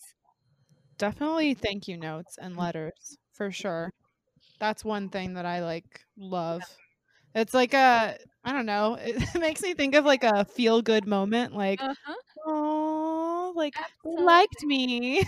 Definitely 0.97 1.53
thank 1.53 1.87
you 1.87 1.97
notes 1.97 2.37
and 2.37 2.57
letters 2.57 3.17
for 3.33 3.51
sure. 3.51 3.91
That's 4.59 4.83
one 4.85 5.09
thing 5.09 5.33
that 5.35 5.45
I 5.45 5.63
like 5.63 6.01
love. 6.17 6.77
It's 7.35 7.53
like 7.53 7.73
a 7.73 8.17
I 8.43 8.53
don't 8.53 8.65
know. 8.65 8.97
It 9.01 9.39
makes 9.39 9.61
me 9.61 9.73
think 9.73 9.95
of 9.95 10.05
like 10.05 10.23
a 10.23 10.45
feel 10.45 10.81
good 10.81 11.07
moment. 11.07 11.53
Like, 11.53 11.81
Uh-huh. 11.81 12.15
oh, 12.45 12.86
like 13.57 13.75
Absolutely. 13.75 13.97
liked 14.05 14.63
me. 14.65 15.23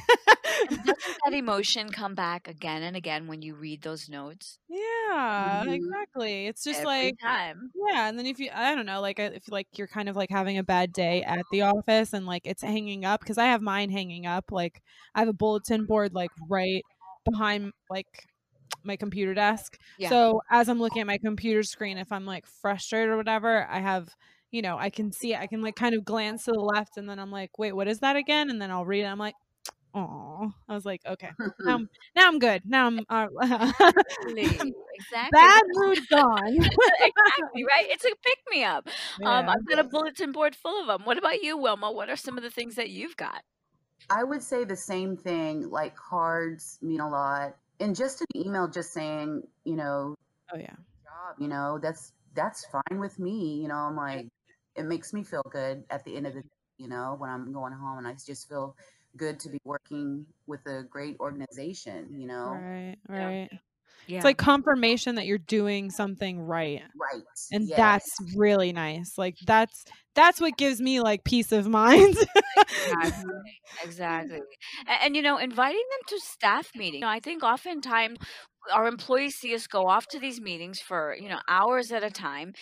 That 1.24 1.33
emotion 1.33 1.91
come 1.91 2.15
back 2.15 2.48
again 2.48 2.83
and 2.83 2.95
again 2.95 3.27
when 3.27 3.41
you 3.41 3.55
read 3.55 3.81
those 3.81 4.09
notes? 4.09 4.59
yeah, 4.67 5.63
Mhm. 5.63 5.67
exactly. 5.67 6.48
It's 6.48 6.63
just 6.63 6.83
Every 6.83 6.83
like 6.83 7.15
time. 7.21 7.74
Yeah, 7.75 8.09
and 8.09 8.19
then 8.19 8.25
if 8.27 8.39
you, 8.39 8.51
I 8.53 8.75
don't 8.75 8.86
know, 8.88 9.01
like 9.01 9.19
if 9.19 9.50
like 9.51 9.67
you're 9.77 9.88
kind 9.88 10.09
of 10.09 10.15
like 10.17 10.29
having 10.31 10.57
a 10.59 10.63
bad 10.63 10.93
day 10.93 11.24
at 11.24 11.48
the 11.51 11.63
office 11.63 12.13
and 12.13 12.25
like 12.27 12.43
it's 12.45 12.63
hanging 12.63 13.05
up 13.05 13.21
because 13.21 13.38
I 13.39 13.45
have 13.48 13.62
mine 13.63 13.89
hanging 13.91 14.25
up. 14.27 14.51
Like 14.51 14.83
I 15.15 15.19
have 15.21 15.29
a 15.29 15.33
bulletin 15.33 15.86
board 15.86 16.13
like 16.15 16.31
right 16.50 16.86
behind 17.25 17.74
like 17.89 18.27
my 18.83 18.98
computer 18.98 19.33
desk. 19.33 19.79
Yeah. 19.98 20.13
So 20.13 20.41
as 20.51 20.69
I'm 20.69 20.79
looking 20.79 21.01
at 21.01 21.07
my 21.07 21.17
computer 21.19 21.63
screen, 21.63 21.98
if 21.98 22.12
I'm 22.12 22.25
like 22.25 22.45
frustrated 22.48 23.09
or 23.12 23.17
whatever, 23.17 23.67
I 23.69 23.79
have, 23.79 24.09
you 24.51 24.62
know, 24.62 24.77
I 24.77 24.89
can 24.89 25.12
see 25.12 25.34
it. 25.34 25.39
I 25.39 25.48
can 25.48 25.62
like 25.62 25.75
kind 25.75 25.96
of 25.96 26.06
glance 26.06 26.46
to 26.46 26.51
the 26.51 26.60
left 26.60 26.98
and 26.98 27.08
then 27.10 27.20
I'm 27.20 27.32
like, 27.32 27.58
wait, 27.58 27.74
what 27.74 27.88
is 27.88 28.00
that 28.00 28.15
again? 28.15 28.50
And 28.50 28.62
then 28.62 28.72
I'll 28.72 28.86
read 28.86 29.03
it. 29.03 29.08
I'm 29.08 29.20
like, 29.20 29.36
oh, 29.94 30.51
I 30.68 30.74
was 30.74 30.86
like, 30.86 31.01
okay, 31.06 31.29
now 31.62 31.75
I'm, 31.75 31.89
now 32.15 32.27
I'm 32.27 32.39
good. 32.39 32.63
Now 32.65 32.88
I'm 32.88 33.00
uh, 33.10 33.27
Exactly. 34.27 34.74
Exactly. 35.00 35.29
bad 35.32 35.62
mood 35.74 36.00
gone. 36.10 36.56
exactly 36.56 37.63
right. 37.63 37.86
It's 37.88 38.03
a 38.03 38.10
pick 38.10 38.38
me 38.51 38.63
up. 38.63 38.88
Um, 39.25 39.48
I've 39.48 39.65
got 39.65 39.79
a 39.79 39.84
bulletin 39.86 40.34
board 40.34 40.56
full 40.56 40.82
of 40.82 40.88
them. 40.88 41.06
What 41.06 41.18
about 41.18 41.41
you, 41.41 41.58
Wilma? 41.58 41.91
What 41.91 42.10
are 42.10 42.18
some 42.18 42.38
of 42.38 42.44
the 42.44 42.50
things 42.50 42.75
that 42.75 42.89
you've 42.89 43.15
got? 43.15 43.44
I 44.10 44.24
would 44.24 44.44
say 44.44 44.65
the 44.65 44.75
same 44.75 45.15
thing. 45.15 45.70
Like 45.70 45.96
cards 45.96 46.79
mean 46.82 47.00
a 47.00 47.10
lot, 47.10 47.56
and 47.79 47.96
just 47.96 48.22
an 48.22 48.27
email 48.36 48.68
just 48.68 48.91
saying, 48.91 49.44
you 49.63 49.75
know, 49.75 50.15
Oh 50.53 50.58
yeah. 50.58 50.75
job, 51.03 51.36
you 51.39 51.48
know, 51.48 51.79
that's 51.82 52.12
that's 52.36 52.65
fine 52.65 53.00
with 53.00 53.20
me. 53.20 53.62
You 53.62 53.68
know, 53.68 53.75
I'm 53.75 53.96
like, 53.96 54.27
it 54.76 54.86
makes 54.86 55.14
me 55.14 55.24
feel 55.24 55.44
good 55.52 55.84
at 55.90 56.04
the 56.04 56.16
end 56.16 56.28
of 56.28 56.34
the 56.34 56.42
day. 56.42 56.48
You 56.78 56.88
know, 56.88 57.16
when 57.18 57.30
I'm 57.30 57.52
going 57.52 57.74
home, 57.74 57.98
and 57.98 58.08
I 58.08 58.16
just 58.26 58.48
feel 58.48 58.76
good 59.18 59.40
to 59.42 59.50
be 59.50 59.60
working 59.66 60.26
with 60.48 60.66
a 60.66 60.84
great 60.84 61.18
organization. 61.20 62.16
You 62.18 62.28
know, 62.28 62.52
Right, 62.52 62.96
Yeah. 63.10 63.26
right. 63.26 63.50
Yeah. 64.08 64.18
It's 64.18 64.26
like 64.26 64.38
confirmation 64.38 65.16
that 65.16 65.28
you're 65.28 65.38
doing 65.38 65.92
something 65.92 66.40
right. 66.40 66.82
right? 67.00 67.24
And 67.52 67.68
yes. 67.68 67.78
that's 67.78 68.16
really 68.36 68.74
nice. 68.74 69.20
Like 69.20 69.36
that's 69.46 69.86
that's 70.16 70.42
what 70.42 70.58
gives 70.58 70.82
me 70.82 71.00
like 71.00 71.24
peace 71.24 71.52
of 71.52 71.68
mind. 71.68 72.18
Exactly. 72.58 73.34
Exactly. 73.84 74.40
And, 74.88 74.98
and 75.04 75.16
you 75.16 75.22
know, 75.22 75.38
inviting 75.38 75.84
them 75.92 76.00
to 76.08 76.20
staff 76.26 76.70
meetings. 76.76 76.96
You 76.96 77.02
know, 77.02 77.08
I 77.08 77.20
think 77.20 77.44
oftentimes 77.44 78.18
our 78.74 78.88
employees 78.88 79.36
see 79.36 79.56
us 79.56 79.68
go 79.68 79.88
off 79.88 80.08
to 80.08 80.20
these 80.20 80.42
meetings 80.42 80.80
for 80.80 81.16
you 81.20 81.30
know 81.30 81.39
hours 81.48 81.92
at 81.92 82.04
a 82.04 82.10
time 82.10 82.54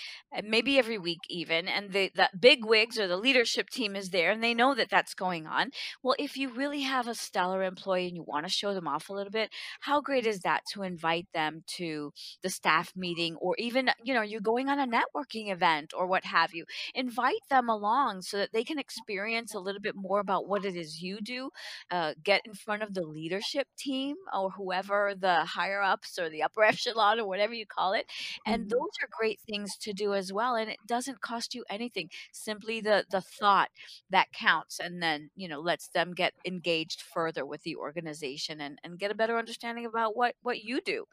maybe 0.43 0.77
every 0.77 0.97
week 0.97 1.19
even 1.29 1.67
and 1.67 1.91
the, 1.91 2.11
the 2.15 2.29
big 2.39 2.65
wigs 2.65 2.99
or 2.99 3.07
the 3.07 3.17
leadership 3.17 3.69
team 3.69 3.95
is 3.95 4.09
there 4.09 4.31
and 4.31 4.43
they 4.43 4.53
know 4.53 4.75
that 4.75 4.89
that's 4.89 5.13
going 5.13 5.47
on. 5.47 5.69
Well 6.03 6.15
if 6.19 6.37
you 6.37 6.49
really 6.53 6.81
have 6.81 7.07
a 7.07 7.15
stellar 7.15 7.63
employee 7.63 8.07
and 8.07 8.15
you 8.15 8.23
want 8.23 8.45
to 8.45 8.51
show 8.51 8.73
them 8.73 8.87
off 8.87 9.09
a 9.09 9.13
little 9.13 9.31
bit 9.31 9.49
how 9.81 10.01
great 10.01 10.25
is 10.25 10.39
that 10.41 10.61
to 10.73 10.83
invite 10.83 11.27
them 11.33 11.63
to 11.77 12.11
the 12.43 12.49
staff 12.49 12.91
meeting 12.95 13.35
or 13.37 13.55
even 13.57 13.89
you 14.03 14.13
know 14.13 14.21
you're 14.21 14.41
going 14.41 14.69
on 14.69 14.79
a 14.79 14.87
networking 14.87 15.51
event 15.51 15.93
or 15.97 16.07
what 16.07 16.25
have 16.25 16.53
you 16.53 16.65
invite 16.93 17.41
them 17.49 17.69
along 17.69 18.21
so 18.21 18.37
that 18.37 18.51
they 18.53 18.63
can 18.63 18.79
experience 18.79 19.53
a 19.53 19.59
little 19.59 19.81
bit 19.81 19.95
more 19.95 20.19
about 20.19 20.47
what 20.47 20.65
it 20.65 20.75
is 20.75 21.01
you 21.01 21.19
do 21.21 21.49
uh, 21.91 22.13
get 22.23 22.41
in 22.45 22.53
front 22.53 22.83
of 22.83 22.93
the 22.93 23.03
leadership 23.03 23.67
team 23.77 24.15
or 24.33 24.51
whoever 24.51 25.13
the 25.19 25.45
higher 25.45 25.81
ups 25.87 26.17
or 26.19 26.29
the 26.29 26.43
upper 26.43 26.63
echelon 26.71 27.19
or 27.19 27.27
whatever 27.27 27.53
you 27.53 27.65
call 27.65 27.93
it 27.93 28.05
and 28.45 28.69
Mhm. 28.69 28.69
those 28.69 28.89
are 29.01 29.07
great 29.11 29.39
things 29.41 29.77
to 29.77 29.93
do 29.93 30.13
as 30.13 30.31
well 30.33 30.55
and 30.55 30.69
it 30.69 30.79
doesn't 30.85 31.21
cost 31.21 31.53
you 31.55 31.63
anything 31.69 32.09
simply 32.31 32.81
the 32.81 33.05
the 33.09 33.21
thought 33.21 33.69
that 34.09 34.31
counts 34.31 34.79
and 34.79 35.01
then 35.01 35.29
you 35.35 35.47
know 35.47 35.59
lets 35.59 35.89
them 35.89 36.13
get 36.13 36.33
engaged 36.45 37.01
further 37.01 37.45
with 37.45 37.63
the 37.63 37.75
organization 37.75 38.61
and, 38.61 38.79
and 38.83 38.99
get 38.99 39.11
a 39.11 39.15
better 39.15 39.37
understanding 39.37 39.85
about 39.85 40.15
what 40.15 40.35
what 40.41 40.61
you 40.63 40.81
do 40.81 41.05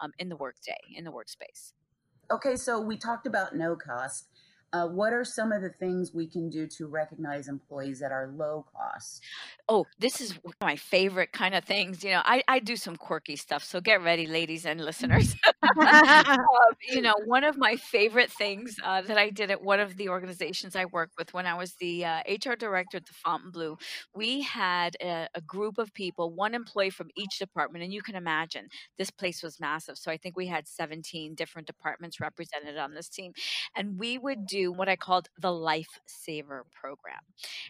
um, 0.00 0.12
in 0.18 0.28
the 0.28 0.36
workday 0.36 0.76
in 0.94 1.04
the 1.04 1.12
workspace 1.12 1.72
Okay, 2.30 2.56
so 2.56 2.80
we 2.80 2.96
talked 2.96 3.26
about 3.26 3.54
no 3.54 3.76
cost. 3.76 4.28
Uh, 4.72 4.86
what 4.86 5.12
are 5.12 5.24
some 5.24 5.52
of 5.52 5.60
the 5.62 5.68
things 5.68 6.12
we 6.14 6.26
can 6.26 6.48
do 6.48 6.66
to 6.66 6.86
recognize 6.86 7.48
employees 7.48 8.00
that 8.00 8.10
are 8.10 8.32
low 8.36 8.64
cost? 8.74 9.22
Oh, 9.68 9.84
this 9.98 10.20
is 10.20 10.32
one 10.42 10.54
of 10.60 10.66
my 10.66 10.76
favorite 10.76 11.32
kind 11.32 11.54
of 11.54 11.64
things. 11.64 12.02
You 12.02 12.12
know, 12.12 12.22
I, 12.24 12.42
I 12.48 12.58
do 12.58 12.76
some 12.76 12.96
quirky 12.96 13.36
stuff. 13.36 13.64
So 13.64 13.80
get 13.80 14.02
ready, 14.02 14.26
ladies 14.26 14.64
and 14.64 14.80
listeners. 14.80 15.36
um, 15.80 16.36
you 16.88 17.00
know, 17.00 17.14
one 17.24 17.44
of 17.44 17.56
my 17.56 17.76
favorite 17.76 18.30
things 18.30 18.76
uh, 18.84 19.02
that 19.02 19.16
I 19.16 19.30
did 19.30 19.50
at 19.50 19.62
one 19.62 19.80
of 19.80 19.96
the 19.96 20.08
organizations 20.08 20.74
I 20.74 20.86
worked 20.86 21.14
with 21.18 21.32
when 21.32 21.46
I 21.46 21.54
was 21.54 21.74
the 21.74 22.04
uh, 22.04 22.20
HR 22.28 22.54
director 22.54 22.96
at 22.96 23.06
the 23.06 23.14
Fontainebleau, 23.14 23.78
we 24.14 24.42
had 24.42 24.96
a, 25.00 25.28
a 25.34 25.40
group 25.40 25.78
of 25.78 25.92
people, 25.94 26.32
one 26.32 26.54
employee 26.54 26.90
from 26.90 27.08
each 27.16 27.38
department. 27.38 27.84
And 27.84 27.92
you 27.92 28.02
can 28.02 28.14
imagine 28.14 28.68
this 28.98 29.10
place 29.10 29.42
was 29.42 29.60
massive. 29.60 29.98
So 29.98 30.10
I 30.10 30.16
think 30.16 30.36
we 30.36 30.46
had 30.46 30.66
17 30.66 31.34
different 31.34 31.66
departments 31.66 32.20
represented 32.20 32.76
on 32.78 32.94
this 32.94 33.08
team. 33.08 33.32
And 33.76 33.98
we 33.98 34.18
would 34.18 34.46
do 34.46 34.61
what 34.70 34.88
I 34.88 34.96
called 34.96 35.28
the 35.38 35.48
Lifesaver 35.48 36.62
program. 36.78 37.20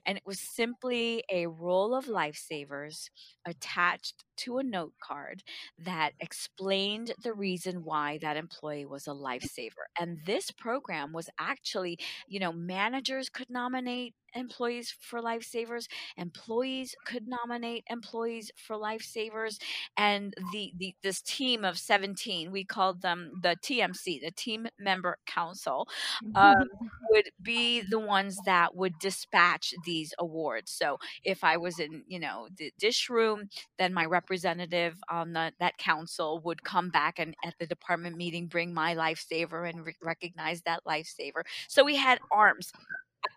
And 0.05 0.19
it 0.19 0.25
was 0.27 0.41
simply 0.41 1.25
a 1.31 1.47
roll 1.47 1.95
of 1.95 2.07
lifesavers 2.07 3.09
attached 3.47 4.25
to 4.39 4.59
a 4.59 4.63
note 4.63 4.95
card 5.03 5.43
that 5.79 6.13
explained 6.21 7.13
the 7.23 7.33
reason 7.33 7.85
why 7.85 8.19
that 8.19 8.37
employee 8.37 8.87
was 8.87 9.07
a 9.07 9.11
lifesaver. 9.11 9.87
And 9.99 10.19
this 10.27 10.51
program 10.51 11.13
was 11.13 11.31
actually, 11.39 11.99
you 12.27 12.41
know, 12.41 12.53
managers 12.53 13.29
could 13.29 13.51
nominate 13.51 14.15
employees 14.35 14.95
for 14.99 15.21
lifesavers, 15.21 15.87
employees 16.17 16.95
could 17.07 17.27
nominate 17.27 17.85
employees 17.91 18.51
for 18.57 18.77
lifesavers, 18.77 19.59
and 19.97 20.35
the, 20.53 20.73
the 20.77 20.95
this 21.03 21.21
team 21.21 21.65
of 21.65 21.79
17, 21.79 22.51
we 22.51 22.65
called 22.65 23.03
them 23.03 23.33
the 23.43 23.57
TMC, 23.63 24.21
the 24.21 24.33
Team 24.35 24.67
Member 24.79 25.19
Council, 25.27 25.87
um, 26.35 26.55
would 27.11 27.31
be 27.43 27.81
the 27.81 27.99
ones 27.99 28.39
that 28.47 28.75
would 28.75 28.99
dispatch 28.99 29.75
these 29.85 30.13
awards. 30.19 30.73
So 30.73 30.99
if 31.25 31.45
I 31.45 31.57
was 31.57 31.79
in, 31.79 32.05
you 32.07 32.19
know, 32.19 32.49
the 32.57 32.73
dish 32.79 33.09
room, 33.11 33.49
then 33.79 33.93
my 33.95 34.05
representative 34.05 34.97
on 35.11 35.33
the, 35.33 35.53
that 35.61 35.79
council 35.79 36.41
would 36.45 36.63
come 36.63 36.91
back 36.91 37.19
and 37.19 37.35
at 37.45 37.55
the 37.59 37.67
department 37.67 38.17
meeting 38.17 38.47
bring 38.47 38.73
my 38.73 38.95
lifesaver 38.95 39.69
and 39.69 39.85
re- 39.85 39.97
recognize 40.03 40.63
that 40.63 40.85
lifesaver. 40.85 41.43
So 41.69 41.85
we 41.85 41.97
had 41.97 42.19
arms 42.31 42.73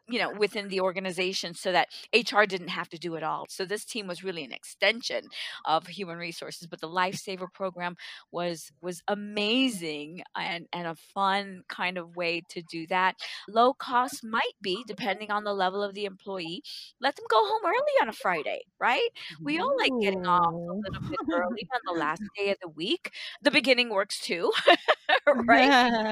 you 0.08 0.20
know 0.20 0.32
within 0.38 0.68
the 0.70 0.82
organization 0.82 1.54
so 1.54 1.72
that 1.72 1.90
hr 2.14 2.44
didn't 2.44 2.70
have 2.70 2.90
to 2.90 2.98
do 2.98 3.16
it 3.16 3.24
all. 3.24 3.46
So 3.50 3.66
this 3.66 3.86
team 3.86 4.08
was 4.08 4.24
really 4.24 4.44
an 4.44 4.52
extension 4.52 5.26
of 5.66 5.88
human 5.88 6.18
resources 6.18 6.68
but 6.68 6.82
the 6.82 6.90
lifesaver 6.90 7.52
program 7.54 7.96
was 8.32 8.72
was 8.82 9.02
amazing 9.08 10.22
and 10.36 10.68
and 10.74 10.88
a 10.88 10.96
fun 11.14 11.62
kind 11.70 11.98
of 11.98 12.16
way 12.16 12.42
to 12.50 12.62
do 12.62 12.88
that. 12.88 13.16
Low 13.48 13.74
cost 13.74 14.24
might 14.24 14.56
be 14.62 14.84
depending 14.88 15.32
on 15.32 15.44
the 15.44 15.54
level 15.54 15.84
of 15.84 15.94
the 15.94 16.06
employee 16.06 16.64
let 17.02 17.16
them 17.16 17.26
go 17.30 17.38
home 17.38 17.62
early 17.66 17.96
on 18.02 18.10
a 18.10 18.14
friday 18.14 18.62
right? 18.80 19.10
We 19.44 19.60
all 19.60 19.76
like 19.78 19.92
getting 20.02 20.26
off 20.28 20.54
a 20.54 20.58
little 20.58 21.10
bit 21.10 21.20
early 21.34 21.68
on 21.74 21.82
the 21.86 22.00
last 22.00 22.22
day 22.38 22.52
of 22.52 22.58
the 22.62 22.70
week. 22.70 23.12
The 23.42 23.52
beginning 23.52 23.90
works 23.90 24.20
too 24.20 24.52
right? 25.28 25.70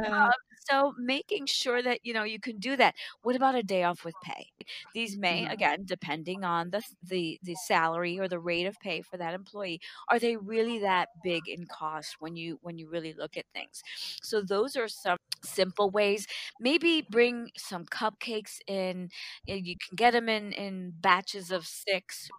Um, 0.08 0.32
so 0.68 0.94
making 0.98 1.46
sure 1.48 1.82
that 1.82 2.00
you 2.04 2.14
know 2.14 2.24
you 2.24 2.40
can 2.40 2.58
do 2.60 2.76
that. 2.78 2.96
What 3.22 3.36
about 3.36 3.56
a 3.56 3.64
day 3.64 3.84
off 3.84 4.04
with 4.06 4.20
pay? 4.22 4.52
These 4.94 5.18
may 5.18 5.46
Mhm. 5.46 5.48
again 5.48 5.84
depending 5.86 6.44
on 6.44 6.70
the 6.72 6.84
the 7.02 7.40
the 7.44 7.56
salary 7.56 8.20
or 8.20 8.28
the 8.28 8.40
rate 8.40 8.66
of 8.66 8.80
pay 8.80 9.02
for 9.02 9.18
that 9.18 9.34
employee 9.34 9.80
are 10.10 10.20
they 10.20 10.36
really 10.38 10.80
that 10.80 11.10
big 11.22 11.48
in 11.48 11.66
cost 11.68 12.16
when 12.20 12.36
you 12.36 12.58
when 12.62 12.78
you 12.78 12.90
really 12.90 13.14
look 13.14 13.38
at 13.38 13.46
things? 13.54 13.82
So 14.22 14.42
those 14.42 14.76
are 14.76 14.88
some 14.88 15.18
simple 15.44 15.90
ways 15.92 16.26
maybe 16.60 17.06
bring 17.10 17.50
some 17.58 17.86
cupcakes 17.86 18.58
in 18.68 19.10
y- 19.48 19.62
you 19.64 19.76
can 19.78 19.96
get 19.96 20.12
them 20.14 20.30
in 20.30 20.52
in 20.54 20.92
batches 21.00 21.52
of 21.52 21.66
six 21.66 22.32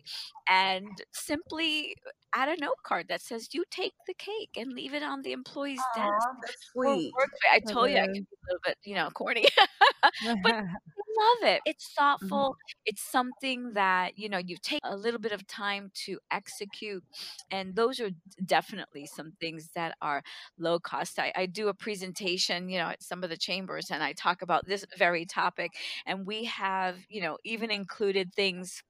and 0.48 1.02
simply 1.12 1.96
add 2.34 2.48
a 2.48 2.56
note 2.60 2.82
card 2.84 3.06
that 3.08 3.22
says 3.22 3.48
you 3.52 3.64
take 3.70 3.94
the 4.06 4.14
cake 4.14 4.50
and 4.56 4.72
leave 4.72 4.94
it 4.94 5.02
on 5.02 5.22
the 5.22 5.32
employee's 5.32 5.86
desk 5.86 6.28
Aw, 6.28 6.40
that's 6.42 6.66
or 6.84 6.96
sweet. 6.96 7.16
work 7.16 7.30
I 7.52 7.60
told 7.60 7.90
you 7.90 7.98
I 7.98 8.08
is. 8.08 8.14
can 8.14 8.24
be 8.30 8.36
a 8.36 8.52
little 8.52 8.60
bit, 8.64 8.78
you 8.84 8.94
know, 8.94 9.10
corny. 9.10 9.46
but 10.42 10.54
love 11.16 11.50
it. 11.54 11.62
It's 11.64 11.90
Mhm. 12.20 12.44
thoughtful. 12.44 12.56
It's 12.86 13.02
something 13.02 13.72
that, 13.74 14.18
you 14.18 14.28
know, 14.28 14.38
you 14.38 14.56
take 14.56 14.80
a 14.84 14.96
little 14.96 15.20
bit 15.20 15.32
of 15.32 15.46
time 15.46 15.90
to 16.06 16.18
execute. 16.30 17.04
And 17.50 17.74
those 17.76 18.00
are 18.00 18.10
definitely 18.44 19.06
some 19.06 19.32
things 19.40 19.70
that 19.74 19.96
are 20.00 20.22
low 20.58 20.78
cost. 20.80 21.18
I, 21.18 21.32
I 21.36 21.46
do 21.46 21.68
a 21.68 21.74
presentation, 21.74 22.68
you 22.68 22.78
know, 22.78 22.88
at 22.88 23.02
some 23.02 23.22
of 23.24 23.30
the 23.30 23.36
chambers 23.36 23.90
and 23.90 24.02
I 24.02 24.12
talk 24.12 24.42
about 24.42 24.66
this 24.66 24.84
very 24.96 25.26
topic. 25.26 25.74
And 26.06 26.26
we 26.26 26.44
have, 26.44 26.98
you 27.08 27.20
know, 27.20 27.38
even 27.44 27.70
included 27.70 28.34
things 28.34 28.82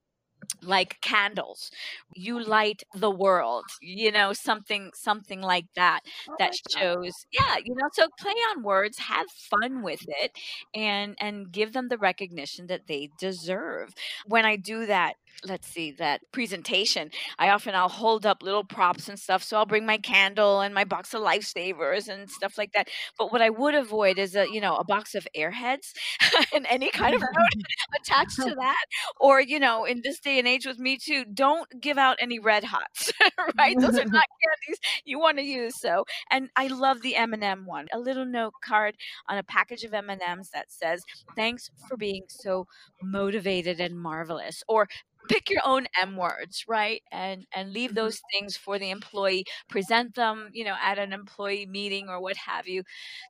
like 0.62 1.00
candles. 1.00 1.70
You 2.14 2.40
light 2.42 2.82
the 2.94 3.10
world 3.10 3.64
you 3.80 4.10
know 4.12 4.32
something 4.32 4.90
something 4.94 5.40
like 5.40 5.66
that 5.76 6.00
Oh 6.28 6.36
that. 6.38 6.54
shows 6.78 7.12
yeah 7.32 7.56
you 7.64 7.74
know 7.74 7.88
so 7.92 8.08
play 8.18 8.32
on 8.54 8.62
words 8.62 8.98
have 8.98 9.26
fun 9.30 9.82
with 9.82 10.04
it 10.08 10.32
and 10.74 11.16
and 11.20 11.50
give 11.52 11.72
them 11.72 11.88
the 11.88 11.98
recognition 11.98 12.66
that 12.68 12.86
they 12.86 13.10
deserve. 13.18 13.94
When 14.26 14.44
i 14.44 14.56
do 14.56 14.86
that 14.86 15.14
let's 15.46 15.66
see 15.68 15.90
that 15.92 16.20
presentation 16.32 17.10
i 17.38 17.50
often 17.50 17.74
i'll 17.74 17.88
hold 17.88 18.24
up 18.24 18.42
little 18.42 18.64
props 18.64 19.08
and 19.08 19.18
stuff 19.18 19.42
so 19.42 19.56
i'll 19.56 19.66
bring 19.66 19.86
my 19.86 19.98
candle 19.98 20.60
and 20.60 20.74
my 20.74 20.84
box 20.84 21.14
of 21.14 21.22
lifesavers 21.22 22.08
and 22.08 22.30
stuff 22.30 22.58
like 22.58 22.72
that. 22.72 22.88
But 23.18 23.32
what 23.32 23.42
i 23.42 23.50
would 23.50 23.74
avoid 23.74 24.18
is 24.18 24.34
a 24.34 24.46
you 24.50 24.60
know 24.60 24.76
a 24.76 24.84
box 24.84 25.14
of 25.14 25.26
airheads 25.36 25.92
and 26.54 26.66
any 26.68 26.90
kind 26.90 27.14
of 27.14 27.20
note 27.20 27.64
attached 28.00 28.36
to 28.36 28.54
that. 28.54 28.84
Or 29.20 29.40
you 29.40 29.58
know 29.58 29.84
in 29.84 30.00
this 30.02 30.20
day 30.20 30.38
and 30.38 30.48
age 30.48 30.66
with 30.66 30.78
me 30.78 30.98
too 30.98 31.24
don't 31.32 31.68
give 31.80 31.98
out 31.98 32.16
any 32.20 32.38
red 32.38 32.64
hots 32.64 33.12
right? 33.58 33.78
Those 33.78 33.98
are 33.98 34.04
not 34.04 34.24
candies 34.42 34.78
you 35.04 35.18
want 35.18 35.38
to 35.38 35.44
use 35.44 35.80
so. 35.80 36.04
And 36.30 36.50
i 36.56 36.66
love 36.66 37.02
the 37.02 37.16
m&m 37.16 37.66
one 37.66 37.86
a 37.92 37.98
little 37.98 38.26
note 38.26 38.54
card 38.64 38.96
on 39.28 39.38
a 39.38 39.42
package 39.42 39.84
of 39.84 39.94
m&ms 39.94 40.50
that 40.52 40.70
says 40.70 41.02
thanks 41.36 41.70
for 41.88 41.96
being 41.96 42.24
so 42.28 42.66
motivated 43.02 43.80
and 43.80 43.98
marvelous 43.98 44.62
or 44.68 44.88
pick 45.28 45.50
your 45.50 45.62
own 45.64 45.86
m 46.00 46.16
words 46.16 46.64
right 46.68 47.02
and 47.12 47.46
and 47.54 47.72
leave 47.72 47.94
Mhm. 47.94 47.94
those 47.94 48.20
things 48.32 48.56
for 48.56 48.78
the 48.78 48.90
employee 48.90 49.44
present 49.68 50.14
them 50.14 50.50
you 50.52 50.64
know 50.64 50.76
at 50.82 50.98
an 50.98 51.12
employee 51.12 51.66
meeting 51.66 52.08
or 52.08 52.20
what 52.20 52.36
have 52.36 52.66
you 52.68 52.82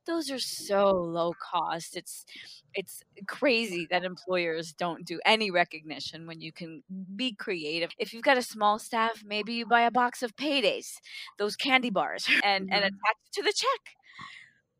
those 0.05 0.29
are 0.31 0.39
so 0.39 0.91
low 0.91 1.33
cost 1.35 1.95
it's 1.95 2.25
it's 2.73 3.01
crazy 3.27 3.87
that 3.89 4.03
employers 4.03 4.73
don't 4.73 5.05
do 5.05 5.19
any 5.25 5.49
recognition 5.51 6.27
when 6.27 6.41
you 6.41 6.51
can 6.51 6.83
be 7.15 7.33
creative. 7.33 7.91
If 7.97 8.13
you've 8.13 8.23
got 8.23 8.37
a 8.37 8.41
small 8.43 8.79
staff, 8.79 9.23
maybe 9.25 9.53
you 9.53 9.65
buy 9.65 9.81
a 9.81 9.91
box 9.91 10.21
of 10.23 10.35
paydays, 10.35 10.95
those 11.37 11.55
candy 11.55 11.89
bars, 11.89 12.27
and 12.43 12.67
and 12.71 12.83
Mhm. 12.83 12.85
attach 12.85 13.17
it 13.27 13.33
to 13.35 13.43
the 13.43 13.53
check. 13.55 13.95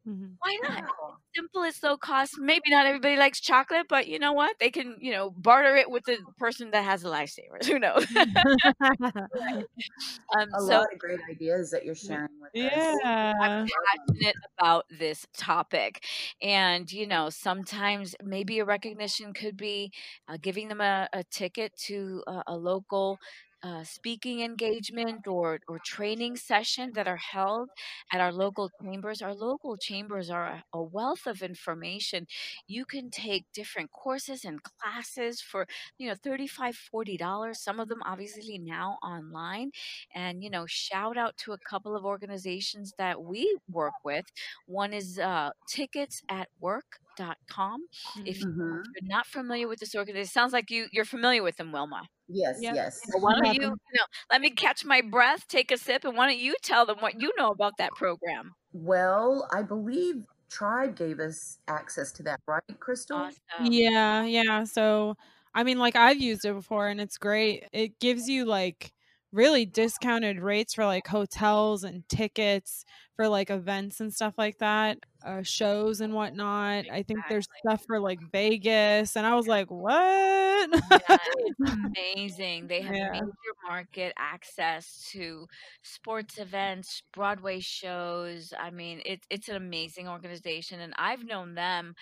Mhm. 0.07 0.38
Why 0.39 0.57
not? 0.75 0.83
Wow. 0.83 1.17
Simple, 1.35 1.63
it's 1.63 1.83
low 1.83 1.97
cost. 1.97 2.38
Maybe 2.39 2.69
not 2.69 2.85
everybody 2.85 3.17
likes 3.17 3.39
chocolate, 3.41 3.88
but 3.89 4.07
you 4.07 4.19
know 4.19 4.33
what? 4.33 4.55
They 4.59 4.69
can, 4.71 4.97
you 5.00 5.12
know, 5.12 5.31
barter 5.31 5.75
it 5.75 5.89
with 5.91 6.05
the 6.05 6.17
person 6.38 6.71
that 6.71 6.83
has 6.83 7.01
the 7.01 7.09
lifesavers. 7.09 7.65
Who 7.67 7.79
knows? 7.79 8.05
um, 10.39 10.55
A 10.55 10.59
so 10.59 10.81
lot 10.81 10.91
of 10.91 11.00
great 11.00 11.20
ideas 11.29 11.72
that 11.72 11.85
you're 11.85 11.96
sharing 11.96 12.39
with 12.41 12.53
us. 12.74 13.01
yeah. 13.03 13.33
I'm 13.41 14.15
passionate 14.18 14.35
about 14.57 14.85
this 14.89 15.25
topic. 15.37 16.03
And, 16.41 16.91
you 16.91 17.07
know, 17.07 17.29
sometimes 17.29 18.15
maybe 18.24 18.59
a 18.59 18.65
recognition 18.65 19.33
could 19.33 19.57
be 19.57 19.91
uh, 20.27 20.37
giving 20.41 20.68
them 20.70 20.81
a, 20.81 21.07
a 21.13 21.24
ticket 21.24 21.75
to 21.87 22.24
a, 22.27 22.44
a 22.48 22.57
local 22.57 23.20
uh, 23.66 23.84
speaking 23.84 24.42
engagement 24.42 25.28
or, 25.28 25.60
or 25.68 25.80
training 25.80 26.38
session 26.38 26.92
that 26.94 27.08
are 27.08 27.18
held 27.18 27.70
at 28.14 28.22
our 28.22 28.32
local 28.32 28.70
chambers. 28.84 29.22
Our 29.22 29.34
local 29.36 29.78
chambers 29.78 30.30
are 30.30 30.46
a, 30.48 30.64
a 30.74 30.84
wealth 30.84 31.28
of 31.28 31.42
information. 31.44 32.28
You 32.68 32.86
can 32.86 33.10
take 33.12 33.46
different 33.54 33.92
courses 33.92 34.46
and 34.46 34.62
classes 34.64 35.42
for, 35.42 35.68
you 35.98 36.08
know, 36.10 36.16
$35, 36.16 36.78
$40. 36.92 37.62
Some 37.62 37.80
of 37.80 37.90
them 37.90 38.01
obviously 38.06 38.60
now 38.60 38.98
online 39.04 39.72
and 40.14 40.44
you 40.44 40.50
know 40.50 40.66
shout 40.68 41.18
out 41.18 41.38
to 41.38 41.54
a 41.54 41.58
couple 41.60 41.96
of 41.96 42.06
organizations 42.06 42.94
that 42.98 43.22
we 43.24 43.58
work 43.70 43.96
with 44.04 44.25
one 44.66 44.94
is 44.94 45.20
uh, 45.20 45.51
tickets 45.68 46.22
at 46.30 46.50
work.com 46.60 47.88
if 48.25 48.42
Mhm. 48.42 48.51
Mhm. 48.58 48.96
you're 48.96 49.08
not 49.10 49.25
familiar 49.28 49.68
with 49.68 49.80
this 49.80 49.96
organization 49.96 50.24
it 50.30 50.30
sounds 50.30 50.54
like 50.54 50.70
you 50.72 50.88
you're 50.92 51.06
familiar 51.06 51.44
with 51.44 51.58
them 51.58 51.72
wilma 51.72 52.08
Yes, 52.27 52.59
Yep. 52.61 52.74
yes. 52.75 53.01
well, 53.14 53.22
why 53.22 53.33
don't 53.33 53.53
you 53.53 53.61
Happen. 53.61 53.77
you 53.92 54.00
know 54.00 54.05
let 54.31 54.42
me 54.42 54.50
catch 54.50 54.83
my 54.85 55.01
breath 55.01 55.48
take 55.48 55.72
a 55.72 55.77
sip 55.77 56.03
and 56.05 56.16
why 56.18 56.27
don't 56.27 56.40
you 56.40 56.55
tell 56.64 56.85
them 56.85 56.98
what 57.00 57.20
you 57.22 57.31
know 57.38 57.51
about 57.51 57.77
that 57.77 57.94
program 57.96 58.55
Well, 58.74 59.48
I 59.53 59.61
believe 59.64 60.25
Tribe 60.50 60.96
gave 60.96 61.20
us 61.20 61.59
access 61.68 62.11
to 62.14 62.24
that, 62.24 62.40
right, 62.48 62.61
Krystal? 62.79 63.16
awesome 63.18 63.72
Yeah, 63.72 64.24
yeah. 64.25 64.64
So, 64.66 65.16
I 65.53 65.64
mean, 65.64 65.79
like 65.79 65.96
I've 65.96 66.20
used 66.20 66.46
it 66.46 66.53
before 66.53 66.88
and 66.88 67.00
it's 67.01 67.18
great. 67.18 67.66
It 67.74 68.00
gives 68.00 68.27
you 68.29 68.46
like 68.46 68.92
really 69.35 69.65
discounted 69.65 70.39
rates 70.39 70.74
for 70.75 70.85
like 70.85 71.07
hotels 71.07 71.83
and 71.83 72.07
tickets 72.09 72.85
for 73.15 73.27
like 73.29 73.50
events 73.51 74.00
and 74.01 74.13
stuff 74.13 74.35
like 74.37 74.59
that, 74.59 75.00
uh, 75.25 75.43
shows 75.43 76.01
and 76.01 76.13
whatnot. 76.13 76.85
I 76.91 77.03
think 77.03 77.27
there's 77.27 77.48
stuff 77.65 77.83
for 77.87 78.00
like 78.00 78.21
Vegas, 78.31 79.15
and 79.17 79.25
I 79.27 79.35
was 79.35 79.48
like, 79.48 79.69
what? 79.71 80.69
Yeah, 80.91 81.17
amazing. 82.15 82.67
They 82.67 82.81
have 82.81 82.95
Yeah. 82.95 83.11
major 83.11 83.53
market 83.67 84.13
access 84.17 85.07
to 85.11 85.48
sports 85.83 86.37
events, 86.37 87.01
Broadway 87.13 87.59
shows. 87.59 88.53
I 88.57 88.71
mean, 88.71 89.01
it's 89.05 89.25
it's 89.29 89.50
an 89.50 89.55
amazing 89.55 90.07
organization, 90.07 90.79
and 90.81 90.93
I've 90.98 91.24
known 91.25 91.55
them 91.55 91.95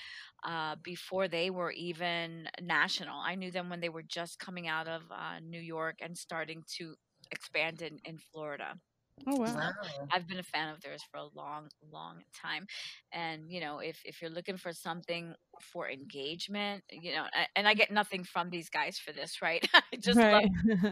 uh, 0.43 0.75
before 0.83 1.27
they 1.27 1.49
were 1.49 1.71
even 1.71 2.49
national. 2.61 3.17
I 3.19 3.35
knew 3.35 3.51
them 3.51 3.69
when 3.69 3.79
they 3.81 3.89
were 3.89 4.03
just 4.03 4.39
coming 4.39 4.67
out 4.67 4.87
of 4.87 5.03
uh, 5.11 5.39
New 5.41 5.61
York 5.61 5.97
and 6.01 6.17
starting 6.17 6.63
to 6.77 6.95
expand 7.33 7.81
in, 7.81 7.99
in 8.05 8.17
Florida. 8.31 8.79
Oh 9.27 9.35
wow. 9.37 9.55
Wow. 9.55 10.09
I've 10.11 10.27
been 10.27 10.39
a 10.39 10.43
fan 10.43 10.69
of 10.69 10.81
theirs 10.81 11.03
for 11.11 11.17
a 11.17 11.27
long, 11.35 11.69
long 11.91 12.21
time. 12.39 12.65
And 13.11 13.49
you 13.49 13.59
know, 13.61 13.79
if 13.79 13.99
if 14.05 14.21
you're 14.21 14.31
looking 14.31 14.57
for 14.57 14.73
something 14.73 15.33
for 15.61 15.89
engagement, 15.89 16.83
you 16.91 17.11
know, 17.13 17.25
and 17.55 17.67
I 17.67 17.73
get 17.73 17.91
nothing 17.91 18.23
from 18.23 18.49
these 18.49 18.69
guys 18.69 18.97
for 18.97 19.11
this, 19.13 19.41
right? 19.41 19.65
I 19.73 19.81
just 19.99 20.25
love 20.31 20.41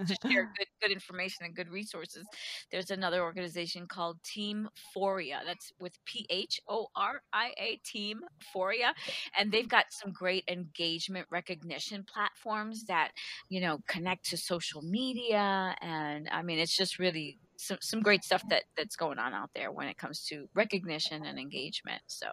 to 0.07 0.15
share 0.31 0.45
good 0.57 0.67
good 0.81 0.91
information 0.91 1.45
and 1.45 1.55
good 1.55 1.69
resources. 1.69 2.27
There's 2.71 2.91
another 2.91 3.21
organization 3.21 3.87
called 3.87 4.23
Team 4.23 4.69
Foria. 4.95 5.39
That's 5.45 5.71
with 5.79 5.93
P 6.05 6.25
H 6.29 6.59
O 6.67 6.87
R 6.95 7.21
I 7.33 7.53
A 7.57 7.79
Team 7.85 8.21
Foria, 8.55 8.93
and 9.37 9.51
they've 9.51 9.67
got 9.69 9.85
some 9.91 10.11
great 10.11 10.43
engagement 10.47 11.27
recognition 11.31 12.03
platforms 12.03 12.85
that 12.85 13.11
you 13.49 13.61
know 13.61 13.79
connect 13.87 14.25
to 14.29 14.37
social 14.37 14.81
media, 14.81 15.75
and 15.81 16.27
I 16.31 16.41
mean 16.43 16.59
it's 16.59 16.75
just 16.75 16.99
really 16.99 17.39
some 17.61 17.77
some 17.81 18.01
great 18.01 18.23
stuff 18.23 18.43
that 18.49 18.63
that's 18.75 18.95
going 18.95 19.19
on 19.19 19.33
out 19.33 19.49
there 19.55 19.71
when 19.71 19.87
it 19.87 19.97
comes 19.97 20.23
to 20.29 20.47
recognition 20.55 21.25
and 21.25 21.39
engagement. 21.39 22.01
So. 22.07 22.27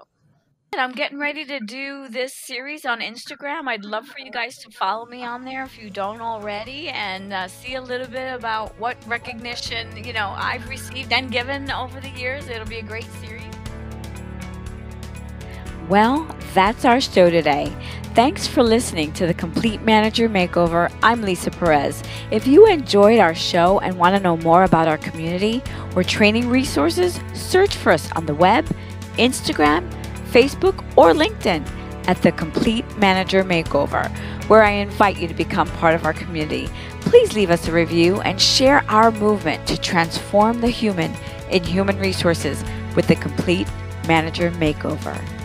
And 0.70 0.82
I'm 0.82 0.92
getting 0.92 1.18
ready 1.18 1.46
to 1.46 1.60
do 1.60 2.08
this 2.08 2.34
series 2.34 2.84
on 2.84 3.00
Instagram. 3.00 3.68
I'd 3.68 3.86
love 3.86 4.06
for 4.06 4.18
you 4.18 4.30
guys 4.30 4.58
to 4.58 4.70
follow 4.70 5.06
me 5.06 5.24
on 5.24 5.42
there 5.42 5.64
if 5.64 5.80
you 5.80 5.88
don't 5.88 6.20
already 6.20 6.90
and 6.90 7.32
uh, 7.32 7.48
see 7.48 7.76
a 7.76 7.80
little 7.80 8.06
bit 8.06 8.34
about 8.34 8.78
what 8.78 8.98
recognition, 9.06 10.04
you 10.04 10.12
know, 10.12 10.34
I've 10.36 10.68
received 10.68 11.10
and 11.10 11.32
given 11.32 11.70
over 11.70 12.00
the 12.00 12.10
years. 12.10 12.48
It'll 12.48 12.66
be 12.66 12.80
a 12.80 12.82
great 12.82 13.08
series. 13.22 13.42
Well, 15.88 16.28
that's 16.52 16.84
our 16.84 17.00
show 17.00 17.30
today. 17.30 17.74
Thanks 18.18 18.48
for 18.48 18.64
listening 18.64 19.12
to 19.12 19.28
the 19.28 19.32
Complete 19.32 19.82
Manager 19.82 20.28
Makeover. 20.28 20.92
I'm 21.04 21.22
Lisa 21.22 21.52
Perez. 21.52 22.02
If 22.32 22.48
you 22.48 22.66
enjoyed 22.66 23.20
our 23.20 23.32
show 23.32 23.78
and 23.78 23.96
want 23.96 24.16
to 24.16 24.20
know 24.20 24.36
more 24.38 24.64
about 24.64 24.88
our 24.88 24.98
community 24.98 25.62
or 25.94 26.02
training 26.02 26.48
resources, 26.48 27.20
search 27.32 27.76
for 27.76 27.92
us 27.92 28.10
on 28.16 28.26
the 28.26 28.34
web, 28.34 28.66
Instagram, 29.18 29.88
Facebook, 30.32 30.84
or 30.96 31.12
LinkedIn 31.12 31.64
at 32.08 32.20
the 32.22 32.32
Complete 32.32 32.84
Manager 32.98 33.44
Makeover, 33.44 34.10
where 34.48 34.64
I 34.64 34.70
invite 34.70 35.18
you 35.18 35.28
to 35.28 35.34
become 35.34 35.68
part 35.68 35.94
of 35.94 36.04
our 36.04 36.12
community. 36.12 36.68
Please 37.02 37.34
leave 37.34 37.52
us 37.52 37.68
a 37.68 37.72
review 37.72 38.20
and 38.22 38.42
share 38.42 38.84
our 38.88 39.12
movement 39.12 39.64
to 39.68 39.80
transform 39.80 40.60
the 40.60 40.70
human 40.70 41.14
in 41.52 41.62
human 41.62 41.96
resources 42.00 42.64
with 42.96 43.06
the 43.06 43.14
Complete 43.14 43.68
Manager 44.08 44.50
Makeover. 44.50 45.37